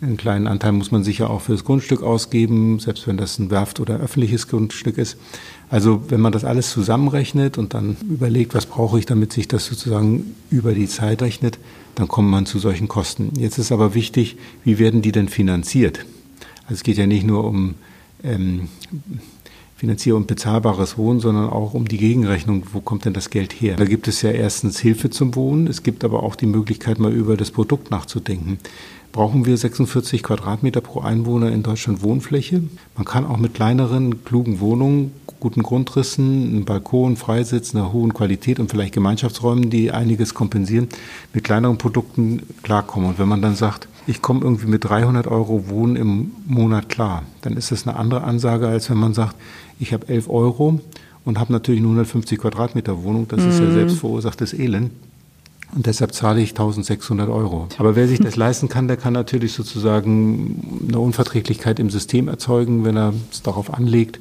Einen 0.00 0.16
kleinen 0.16 0.46
Anteil 0.46 0.70
muss 0.72 0.92
man 0.92 1.02
sicher 1.02 1.28
auch 1.28 1.40
für 1.40 1.52
das 1.52 1.64
Grundstück 1.64 2.04
ausgeben, 2.04 2.78
selbst 2.78 3.08
wenn 3.08 3.16
das 3.16 3.38
ein 3.40 3.50
Werft- 3.50 3.80
oder 3.80 3.98
öffentliches 3.98 4.46
Grundstück 4.46 4.96
ist. 4.96 5.16
Also 5.70 6.02
wenn 6.08 6.20
man 6.20 6.30
das 6.30 6.44
alles 6.44 6.70
zusammenrechnet 6.70 7.58
und 7.58 7.74
dann 7.74 7.96
überlegt, 8.08 8.54
was 8.54 8.66
brauche 8.66 8.98
ich, 9.00 9.06
damit 9.06 9.32
sich 9.32 9.48
das 9.48 9.66
sozusagen 9.66 10.36
über 10.50 10.72
die 10.72 10.86
Zeit 10.86 11.20
rechnet, 11.20 11.58
dann 11.96 12.06
kommt 12.06 12.30
man 12.30 12.46
zu 12.46 12.60
solchen 12.60 12.86
Kosten. 12.86 13.32
Jetzt 13.36 13.58
ist 13.58 13.72
aber 13.72 13.94
wichtig, 13.94 14.36
wie 14.62 14.78
werden 14.78 15.02
die 15.02 15.10
denn 15.10 15.28
finanziert? 15.28 16.06
Also 16.64 16.74
es 16.74 16.82
geht 16.84 16.96
ja 16.96 17.08
nicht 17.08 17.26
nur 17.26 17.42
um 17.42 17.74
ähm, 18.22 18.68
finanzier- 19.76 20.14
und 20.14 20.28
bezahlbares 20.28 20.96
Wohnen, 20.96 21.18
sondern 21.18 21.50
auch 21.50 21.74
um 21.74 21.88
die 21.88 21.98
Gegenrechnung, 21.98 22.64
wo 22.72 22.80
kommt 22.80 23.04
denn 23.04 23.14
das 23.14 23.30
Geld 23.30 23.52
her? 23.52 23.76
Da 23.76 23.84
gibt 23.84 24.06
es 24.06 24.22
ja 24.22 24.30
erstens 24.30 24.78
Hilfe 24.78 25.10
zum 25.10 25.34
Wohnen, 25.34 25.66
es 25.66 25.82
gibt 25.82 26.04
aber 26.04 26.22
auch 26.22 26.36
die 26.36 26.46
Möglichkeit, 26.46 27.00
mal 27.00 27.12
über 27.12 27.36
das 27.36 27.50
Produkt 27.50 27.90
nachzudenken 27.90 28.58
brauchen 29.12 29.46
wir 29.46 29.56
46 29.56 30.22
Quadratmeter 30.22 30.80
pro 30.80 31.00
Einwohner 31.00 31.50
in 31.50 31.62
Deutschland 31.62 32.02
Wohnfläche. 32.02 32.62
Man 32.96 33.04
kann 33.04 33.26
auch 33.26 33.38
mit 33.38 33.54
kleineren, 33.54 34.24
klugen 34.24 34.60
Wohnungen, 34.60 35.12
guten 35.40 35.62
Grundrissen, 35.62 36.48
einem 36.48 36.64
Balkon, 36.64 37.16
Freisitz, 37.16 37.74
einer 37.74 37.92
hohen 37.92 38.14
Qualität 38.14 38.60
und 38.60 38.70
vielleicht 38.70 38.94
Gemeinschaftsräumen, 38.94 39.70
die 39.70 39.92
einiges 39.92 40.34
kompensieren, 40.34 40.88
mit 41.32 41.44
kleineren 41.44 41.78
Produkten 41.78 42.42
klarkommen. 42.62 43.10
Und 43.10 43.18
wenn 43.18 43.28
man 43.28 43.42
dann 43.42 43.54
sagt, 43.54 43.88
ich 44.06 44.22
komme 44.22 44.40
irgendwie 44.40 44.66
mit 44.66 44.84
300 44.84 45.26
Euro 45.26 45.68
Wohnen 45.68 45.96
im 45.96 46.32
Monat 46.46 46.88
klar, 46.88 47.24
dann 47.42 47.56
ist 47.56 47.70
das 47.70 47.86
eine 47.86 47.96
andere 47.96 48.24
Ansage, 48.24 48.66
als 48.66 48.88
wenn 48.90 48.98
man 48.98 49.14
sagt, 49.14 49.36
ich 49.78 49.92
habe 49.92 50.08
11 50.08 50.28
Euro 50.28 50.80
und 51.24 51.38
habe 51.38 51.52
natürlich 51.52 51.80
nur 51.80 51.90
150 51.90 52.38
Quadratmeter 52.38 53.02
Wohnung. 53.02 53.28
Das 53.28 53.42
mhm. 53.42 53.50
ist 53.50 53.58
ja 53.58 53.66
mhm. 53.66 53.74
selbst 53.74 53.98
verursachtes 53.98 54.54
Elend. 54.54 54.90
Und 55.74 55.86
deshalb 55.86 56.14
zahle 56.14 56.40
ich 56.40 56.50
1600 56.50 57.28
Euro. 57.28 57.68
Aber 57.78 57.94
wer 57.94 58.08
sich 58.08 58.20
das 58.20 58.36
leisten 58.36 58.68
kann, 58.68 58.88
der 58.88 58.96
kann 58.96 59.12
natürlich 59.12 59.52
sozusagen 59.52 60.82
eine 60.88 60.98
Unverträglichkeit 60.98 61.78
im 61.78 61.90
System 61.90 62.28
erzeugen, 62.28 62.84
wenn 62.84 62.96
er 62.96 63.12
es 63.30 63.42
darauf 63.42 63.72
anlegt. 63.72 64.18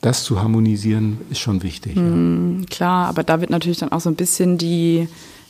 Das 0.00 0.22
zu 0.22 0.40
harmonisieren 0.40 1.18
ist 1.30 1.40
schon 1.40 1.64
wichtig. 1.64 1.96
Mhm, 1.96 2.60
ja. 2.60 2.66
Klar, 2.70 3.08
aber 3.08 3.24
da 3.24 3.40
wird 3.40 3.50
natürlich 3.50 3.78
dann 3.78 3.90
auch 3.90 4.00
so 4.00 4.08
ein 4.08 4.14
bisschen 4.14 4.56
die, 4.56 5.08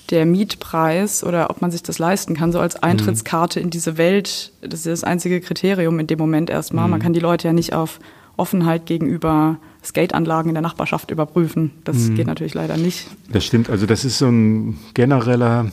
der 0.08 0.24
Mietpreis 0.24 1.22
oder 1.22 1.50
ob 1.50 1.60
man 1.60 1.70
sich 1.70 1.82
das 1.82 1.98
leisten 1.98 2.34
kann, 2.34 2.50
so 2.50 2.58
als 2.58 2.76
mhm. 2.76 2.84
Eintrittskarte 2.84 3.60
in 3.60 3.68
diese 3.68 3.98
Welt, 3.98 4.52
das 4.62 4.80
ist 4.80 4.86
das 4.86 5.04
einzige 5.04 5.42
Kriterium 5.42 5.98
in 5.98 6.06
dem 6.06 6.18
Moment 6.18 6.48
erstmal. 6.48 6.86
Mhm. 6.86 6.92
Man 6.92 7.00
kann 7.00 7.12
die 7.12 7.20
Leute 7.20 7.48
ja 7.48 7.52
nicht 7.52 7.74
auf 7.74 8.00
Offenheit 8.38 8.86
gegenüber 8.86 9.58
Skateanlagen 9.84 10.50
in 10.50 10.54
der 10.54 10.62
Nachbarschaft 10.62 11.10
überprüfen. 11.10 11.70
Das 11.84 11.96
mhm. 11.96 12.14
geht 12.16 12.26
natürlich 12.26 12.54
leider 12.54 12.76
nicht. 12.76 13.06
Das 13.30 13.44
stimmt. 13.44 13.70
Also 13.70 13.86
das 13.86 14.04
ist 14.04 14.18
so 14.18 14.26
ein 14.26 14.78
genereller, 14.94 15.70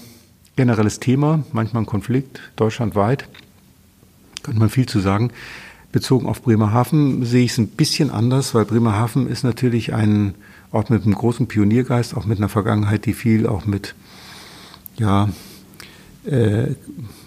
generelles 0.56 1.00
Thema, 1.00 1.44
manchmal 1.52 1.84
ein 1.84 1.88
Konflikt 1.88 2.39
deutschlandweit. 2.56 3.28
Könnte 4.44 4.60
man 4.60 4.70
viel 4.70 4.86
zu 4.86 5.00
sagen. 5.00 5.32
Bezogen 5.91 6.28
auf 6.28 6.41
Bremerhaven 6.41 7.26
sehe 7.26 7.46
ich 7.46 7.52
es 7.52 7.58
ein 7.58 7.68
bisschen 7.68 8.10
anders, 8.12 8.54
weil 8.54 8.65
Bremerhaven 8.65 9.28
ist 9.28 9.44
natürlich 9.44 9.94
ein 9.94 10.36
Ort 10.72 10.89
mit 10.89 11.04
einem 11.04 11.15
großen 11.15 11.48
Pioniergeist, 11.48 12.18
auch 12.18 12.26
mit 12.26 12.38
einer 12.38 12.50
Vergangenheit, 12.50 13.06
die 13.06 13.13
viel 13.13 13.48
auch 13.48 13.65
mit, 13.65 13.96
ja, 14.98 15.30
äh, 16.26 16.68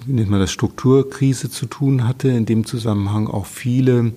wie 0.04 0.12
nennt 0.12 0.28
man 0.28 0.40
das, 0.40 0.50
Strukturkrise 0.50 1.50
zu 1.50 1.64
tun 1.64 2.06
hatte. 2.06 2.28
In 2.28 2.44
dem 2.44 2.66
Zusammenhang 2.66 3.26
auch 3.26 3.46
viele 3.46 4.12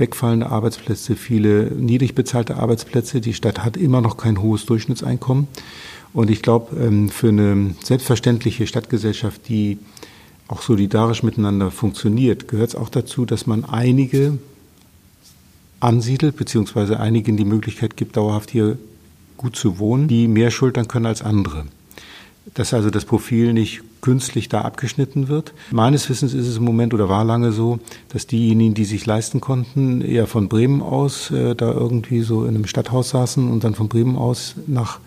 wegfallende 0.00 0.50
Arbeitsplätze, 0.50 1.14
viele 1.14 1.70
niedrig 1.70 2.14
bezahlte 2.14 2.56
Arbeitsplätze. 2.56 3.20
Die 3.20 3.34
Stadt 3.34 3.64
hat 3.64 3.76
immer 3.76 4.00
noch 4.00 4.16
kein 4.16 4.42
hohes 4.42 4.66
Durchschnittseinkommen. 4.66 5.46
Und 6.12 6.30
ich 6.30 6.42
glaube, 6.42 6.76
ähm, 6.76 7.08
für 7.08 7.28
eine 7.28 7.74
selbstverständliche 7.82 8.66
Stadtgesellschaft, 8.66 9.48
die 9.48 9.78
auch 10.48 10.62
solidarisch 10.62 11.22
miteinander 11.22 11.70
funktioniert, 11.70 12.48
gehört 12.48 12.70
es 12.70 12.74
auch 12.74 12.88
dazu, 12.88 13.24
dass 13.24 13.46
man 13.46 13.64
einige 13.64 14.38
ansiedelt, 15.78 16.36
beziehungsweise 16.36 16.98
einigen 16.98 17.36
die 17.36 17.44
Möglichkeit 17.44 17.96
gibt, 17.96 18.16
dauerhaft 18.16 18.50
hier 18.50 18.76
gut 19.36 19.54
zu 19.54 19.78
wohnen, 19.78 20.08
die 20.08 20.26
mehr 20.26 20.50
schultern 20.50 20.88
können 20.88 21.06
als 21.06 21.22
andere 21.22 21.66
dass 22.54 22.74
also 22.74 22.90
das 22.90 23.04
Profil 23.04 23.52
nicht 23.52 23.82
künstlich 24.00 24.48
da 24.48 24.62
abgeschnitten 24.62 25.28
wird. 25.28 25.52
Meines 25.70 26.08
Wissens 26.08 26.34
ist 26.34 26.46
es 26.46 26.56
im 26.56 26.64
Moment 26.64 26.94
oder 26.94 27.08
war 27.08 27.24
lange 27.24 27.52
so, 27.52 27.78
dass 28.08 28.26
diejenigen, 28.26 28.74
die 28.74 28.84
sich 28.84 29.06
leisten 29.06 29.40
konnten, 29.40 30.00
eher 30.00 30.26
von 30.26 30.48
Bremen 30.48 30.82
aus 30.82 31.30
äh, 31.30 31.54
da 31.54 31.72
irgendwie 31.72 32.22
so 32.22 32.44
in 32.44 32.54
einem 32.54 32.66
Stadthaus 32.66 33.10
saßen 33.10 33.50
und 33.50 33.64
dann 33.64 33.74
von 33.74 33.88
Bremen 33.88 34.16
aus 34.16 34.54
nach 34.66 35.00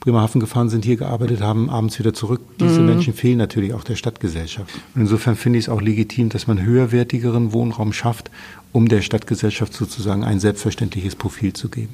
Bremerhaven 0.00 0.40
gefahren 0.40 0.70
sind, 0.70 0.84
hier 0.84 0.96
gearbeitet 0.96 1.42
haben, 1.42 1.68
abends 1.68 1.98
wieder 1.98 2.14
zurück. 2.14 2.40
Diese 2.58 2.80
mhm. 2.80 2.86
Menschen 2.86 3.12
fehlen 3.12 3.36
natürlich 3.36 3.74
auch 3.74 3.84
der 3.84 3.96
Stadtgesellschaft. 3.96 4.74
Und 4.94 5.02
insofern 5.02 5.36
finde 5.36 5.58
ich 5.58 5.66
es 5.66 5.68
auch 5.68 5.82
legitim, 5.82 6.30
dass 6.30 6.46
man 6.46 6.62
höherwertigeren 6.62 7.52
Wohnraum 7.52 7.92
schafft, 7.92 8.30
um 8.72 8.88
der 8.88 9.02
Stadtgesellschaft 9.02 9.74
sozusagen 9.74 10.24
ein 10.24 10.40
selbstverständliches 10.40 11.16
Profil 11.16 11.52
zu 11.52 11.68
geben 11.68 11.92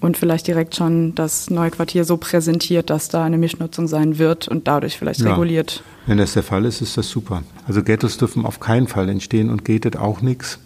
und 0.00 0.16
vielleicht 0.16 0.46
direkt 0.46 0.76
schon 0.76 1.14
das 1.14 1.50
neue 1.50 1.70
Quartier 1.70 2.04
so 2.04 2.16
präsentiert, 2.16 2.90
dass 2.90 3.08
da 3.08 3.24
eine 3.24 3.38
Mischnutzung 3.38 3.88
sein 3.88 4.18
wird 4.18 4.48
und 4.48 4.68
dadurch 4.68 4.98
vielleicht 4.98 5.20
ja. 5.20 5.30
reguliert. 5.30 5.82
Wenn 6.06 6.18
das 6.18 6.34
der 6.34 6.42
Fall 6.42 6.64
ist, 6.64 6.80
ist 6.80 6.96
das 6.96 7.08
super. 7.08 7.42
Also 7.66 7.82
Ghettos 7.82 8.18
dürfen 8.18 8.44
auf 8.44 8.60
keinen 8.60 8.88
Fall 8.88 9.08
entstehen 9.08 9.50
und 9.50 9.64
gated 9.64 9.96
auch 9.96 10.20
nichts. 10.20 10.58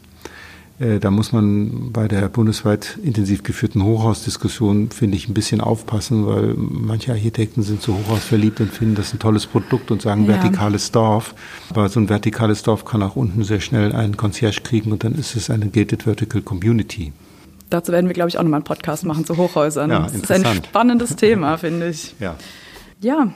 Äh, 0.81 0.99
da 0.99 1.11
muss 1.11 1.33
man 1.33 1.93
bei 1.93 2.09
der 2.09 2.29
bundesweit 2.29 2.99
intensiv 3.03 3.43
geführten 3.43 3.85
Hochhausdiskussion, 3.85 4.91
finde 4.91 5.17
ich, 5.17 5.29
ein 5.29 5.35
bisschen 5.35 5.61
aufpassen, 5.61 6.27
weil 6.27 6.55
manche 6.57 7.13
Architekten 7.13 7.63
sind 7.63 7.83
so 7.83 7.95
hochhausverliebt 7.95 8.61
und 8.61 8.73
finden 8.73 8.95
das 8.95 9.13
ein 9.13 9.19
tolles 9.19 9.47
Produkt 9.47 9.91
und 9.91 10.03
sagen 10.03 10.23
ja. 10.23 10.29
vertikales 10.29 10.91
Dorf. 10.91 11.35
Aber 11.69 11.89
so 11.89 12.01
ein 12.01 12.09
vertikales 12.09 12.63
Dorf 12.63 12.85
kann 12.85 13.03
auch 13.03 13.15
unten 13.15 13.45
sehr 13.45 13.61
schnell 13.61 13.93
einen 13.93 14.17
Concierge 14.17 14.63
kriegen 14.63 14.91
und 14.91 15.05
dann 15.05 15.15
ist 15.15 15.37
es 15.37 15.51
eine 15.51 15.69
gated 15.69 16.05
vertical 16.05 16.41
community. 16.41 17.13
Dazu 17.71 17.93
werden 17.93 18.07
wir, 18.07 18.15
glaube 18.15 18.29
ich, 18.29 18.39
auch 18.39 18.43
nochmal 18.43 18.59
einen 18.59 18.65
Podcast 18.65 19.05
machen 19.05 19.25
zu 19.25 19.37
Hochhäusern. 19.37 19.91
Ja, 19.91 20.01
das 20.01 20.15
ist 20.15 20.31
ein 20.31 20.45
spannendes 20.65 21.17
Thema, 21.17 21.57
finde 21.59 21.89
ich. 21.89 22.15
Ja. 22.19 22.37
Ja. 23.01 23.33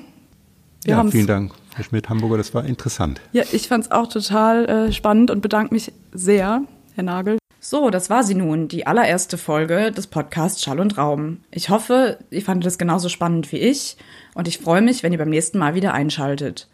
Wir 0.85 0.97
ja, 0.97 1.05
vielen 1.05 1.27
Dank, 1.27 1.53
Herr 1.75 1.85
Schmidt-Hamburger, 1.85 2.37
das 2.37 2.53
war 2.53 2.67
interessant. 2.67 3.23
Ja, 3.33 3.45
ich 3.53 3.69
fand 3.69 3.85
es 3.85 3.91
auch 3.91 4.07
total 4.07 4.67
äh, 4.67 4.93
spannend 4.93 5.31
und 5.31 5.41
bedanke 5.41 5.73
mich 5.73 5.93
sehr, 6.13 6.63
Herr 6.95 7.05
Nagel. 7.05 7.39
So, 7.59 7.89
das 7.89 8.11
war 8.11 8.23
sie 8.25 8.35
nun, 8.35 8.69
die 8.69 8.87
allererste 8.87 9.39
Folge 9.39 9.91
des 9.91 10.07
Podcasts 10.07 10.63
Schall 10.63 10.81
und 10.81 10.99
Raum. 10.99 11.39
Ich 11.51 11.71
hoffe, 11.71 12.19
ihr 12.31 12.43
fandet 12.43 12.67
es 12.67 12.77
genauso 12.77 13.09
spannend 13.09 13.51
wie 13.53 13.57
ich 13.57 13.97
und 14.35 14.47
ich 14.47 14.59
freue 14.59 14.83
mich, 14.83 15.03
wenn 15.03 15.13
ihr 15.13 15.19
beim 15.19 15.31
nächsten 15.31 15.57
Mal 15.57 15.75
wieder 15.75 15.95
einschaltet. 15.95 16.69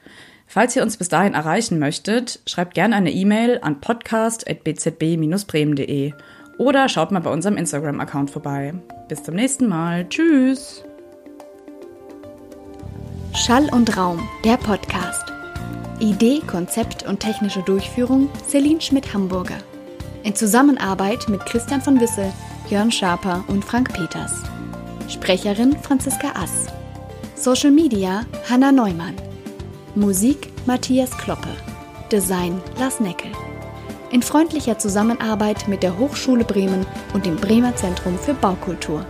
Falls 0.48 0.74
ihr 0.74 0.82
uns 0.82 0.96
bis 0.96 1.08
dahin 1.08 1.34
erreichen 1.34 1.78
möchtet, 1.78 2.40
schreibt 2.44 2.74
gerne 2.74 2.96
eine 2.96 3.12
E-Mail 3.12 3.60
an 3.62 3.80
podcast.bzb-bremen.de 3.80 6.12
oder 6.60 6.90
schaut 6.90 7.10
mal 7.10 7.20
bei 7.20 7.30
unserem 7.30 7.56
Instagram-Account 7.56 8.30
vorbei. 8.30 8.74
Bis 9.08 9.22
zum 9.22 9.34
nächsten 9.34 9.66
Mal. 9.66 10.06
Tschüss. 10.10 10.84
Schall 13.34 13.70
und 13.72 13.96
Raum, 13.96 14.28
der 14.44 14.58
Podcast. 14.58 15.32
Idee, 16.00 16.40
Konzept 16.46 17.08
und 17.08 17.20
technische 17.20 17.62
Durchführung 17.62 18.28
Celine 18.46 18.82
Schmidt-Hamburger. 18.82 19.56
In 20.22 20.34
Zusammenarbeit 20.34 21.30
mit 21.30 21.46
Christian 21.46 21.80
von 21.80 21.98
Wissel, 21.98 22.30
Jörn 22.68 22.92
Schaper 22.92 23.42
und 23.48 23.64
Frank 23.64 23.94
Peters. 23.94 24.42
Sprecherin 25.08 25.74
Franziska 25.78 26.32
Ass. 26.34 26.66
Social 27.36 27.70
Media 27.70 28.26
Hanna 28.50 28.70
Neumann. 28.70 29.14
Musik 29.94 30.52
Matthias 30.66 31.16
Kloppe. 31.16 31.56
Design 32.12 32.60
Lars 32.78 33.00
Neckel. 33.00 33.30
In 34.10 34.22
freundlicher 34.22 34.76
Zusammenarbeit 34.76 35.68
mit 35.68 35.84
der 35.84 35.96
Hochschule 35.96 36.44
Bremen 36.44 36.84
und 37.14 37.26
dem 37.26 37.36
Bremer 37.36 37.76
Zentrum 37.76 38.18
für 38.18 38.34
Baukultur. 38.34 39.06